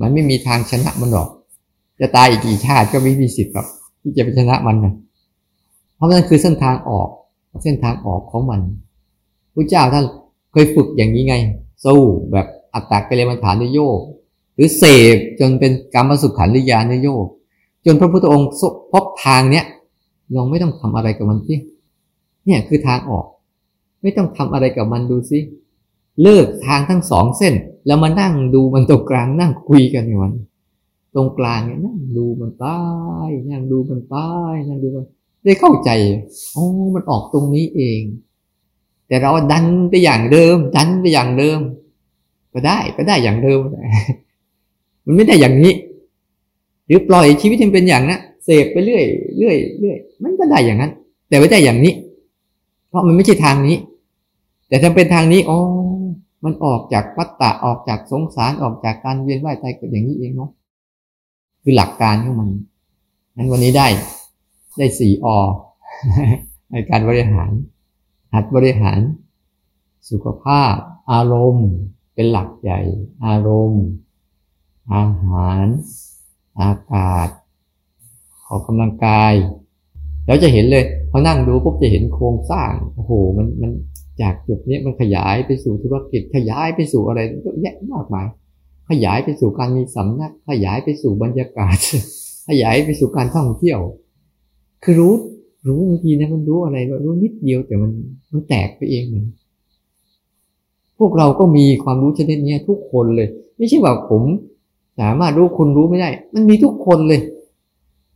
[0.00, 1.28] มันไม่มีทางชนะมันหรอก
[2.00, 3.66] จะตายอีกกี่ชาติก็ไม่มีสิทธิ์หรอก
[4.02, 4.94] ที่จะไปชนะมันนะ
[5.96, 7.08] เพราะนั่นคือเส้นทางออก
[7.62, 8.60] เส้นทางออกของมัน
[9.54, 10.04] พระเจ้าท่าน
[10.52, 11.34] เคยฝึกอย่างนี้ไง
[11.84, 12.00] สู้
[12.32, 14.00] แบบอัตตากเรมันฐานนิโยก
[14.54, 14.82] หรือเส
[15.14, 17.26] พจนเป็นกรรมสุขขันธิยานิโยก
[17.84, 18.48] จนพระพุทธองค์
[18.92, 19.64] พบทางเนี้ย
[20.34, 21.56] ลองไม่ต้องทำอะไรกับมันสิ
[22.46, 23.26] เนี่ยคือทางออก
[24.02, 25.38] ไม่ต้องทำอะไรกับมันดูสิ
[26.22, 27.54] เลิกทางทั้งสองเส้น
[27.86, 30.32] แล้วมานั่งดูมันตรงกลางนั่งคุยกันในวัน
[31.14, 32.64] ตรงกลางเนี่ยนั่งดูมันไป
[33.50, 34.14] นั่งดูมันไป
[34.68, 35.04] นั่งดูมัน
[35.44, 35.90] ได้เข้าใจ
[36.52, 38.00] โอ้มันออกตรงนี้เอง
[39.08, 41.60] แต่เราดันไปอย่างเดิม ดันไปอย่างเดิม
[42.52, 43.58] ก็ได้ก็ได้อย่างเดิม
[45.04, 45.72] มันไม่ได้อย่างนี้
[46.88, 49.04] หรือปล่อยชีวิตมันเป็นอย่างนั้นเสพไปเรื่อย
[49.38, 50.92] เรื่อยเรื่อยมันก็ได้อย่างนั้น
[51.28, 51.92] แต่ไม่ได้อย่างนี้
[52.88, 53.76] เพราะมันไม่ใช่ทางนี้
[54.68, 55.58] แต่ถ้าเป็นทางนี้อ๋อ
[56.44, 60.50] มันออกจากวัฏฏะออกจากสงสารออกจากการเวียนว่ายตายเกิดอย่างนี้เองเนาะ
[61.62, 62.50] คือหลักการของมัน
[63.36, 63.86] นั้นวันนี้ได้
[64.78, 65.26] ได้สี่อ
[66.72, 67.50] ในการบริหาร
[68.32, 68.98] หัดบริหาร
[70.10, 70.74] สุขภาพ
[71.12, 71.68] อารมณ์
[72.14, 72.80] เป็นหลักใหญ่
[73.26, 73.84] อารมณ์
[74.94, 75.66] อาหาร
[76.60, 77.28] อากาศ
[78.48, 79.32] ออกกำลังกาย
[80.26, 83.72] แล้วจะเห็นเลยพอนั่งดูปุ๊บจะเห็นโครงสร้างโอ้โหมันมัน
[84.20, 88.26] จากจุดนี้มันขยายไปสู่ธุรกิจขยายไปสู่อะไรก็แยะมากมาย
[88.90, 91.76] ขยายไปสู่การมีสำนัก ขยายไปสู่บรรยากาศ
[92.48, 93.80] ขยายไปสู่การท่องเที่ยว
[94.82, 95.14] คือรู้
[95.66, 97.90] รู้บางทีนะมันรู้อะไรรู้นิดเดียวแต่มัน
[98.32, 99.24] มันแตกไปเองเหมือน
[100.98, 104.22] พวกเราก็มีความรู้ชนิดนี้ทุกคนเลย ไม่ใช่ว่าผม
[105.00, 107.20] สามารถรู้คุณรู้ไม่ได้ มันมีทุกคนเลย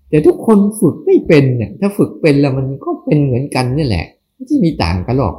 [0.08, 5.34] แต่ทุกคนฝึกไม่เป็นเนี่ย ถ้าฝึกเป็นแล้วมันก็เป็นเหมือนกันนี่แหละไม่ใช่มีต่างกันหรอก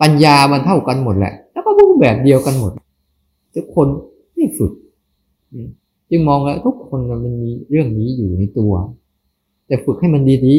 [0.00, 2.72] ปัญญามันเท่ากันหมดแหละ แล้วก็รู้แบบเดียวกันหมด
[3.54, 3.86] ทุกคน
[4.34, 4.72] ไม่ฝึก
[6.10, 8.72] จึงมองแล้วทุกคนมันมีเรื่องนี้อยู่ในตัว
[9.66, 10.58] แต่ฝึกให้มันดี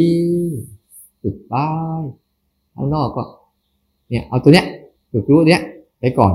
[0.57, 1.53] ๆ ฝึกไป
[2.75, 3.23] ข้างนอกก็
[4.09, 4.65] เนี่ย เอาตัวเนี้ย
[5.11, 5.61] ฝึกรู้เนี้ย
[5.99, 6.33] ไปก่อน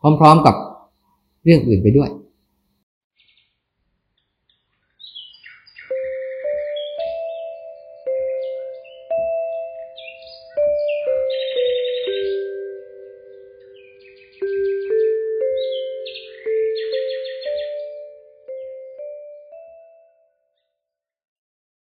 [0.00, 0.54] พร้อมๆกับ
[1.44, 2.10] เรื่องอื่นไปด้วย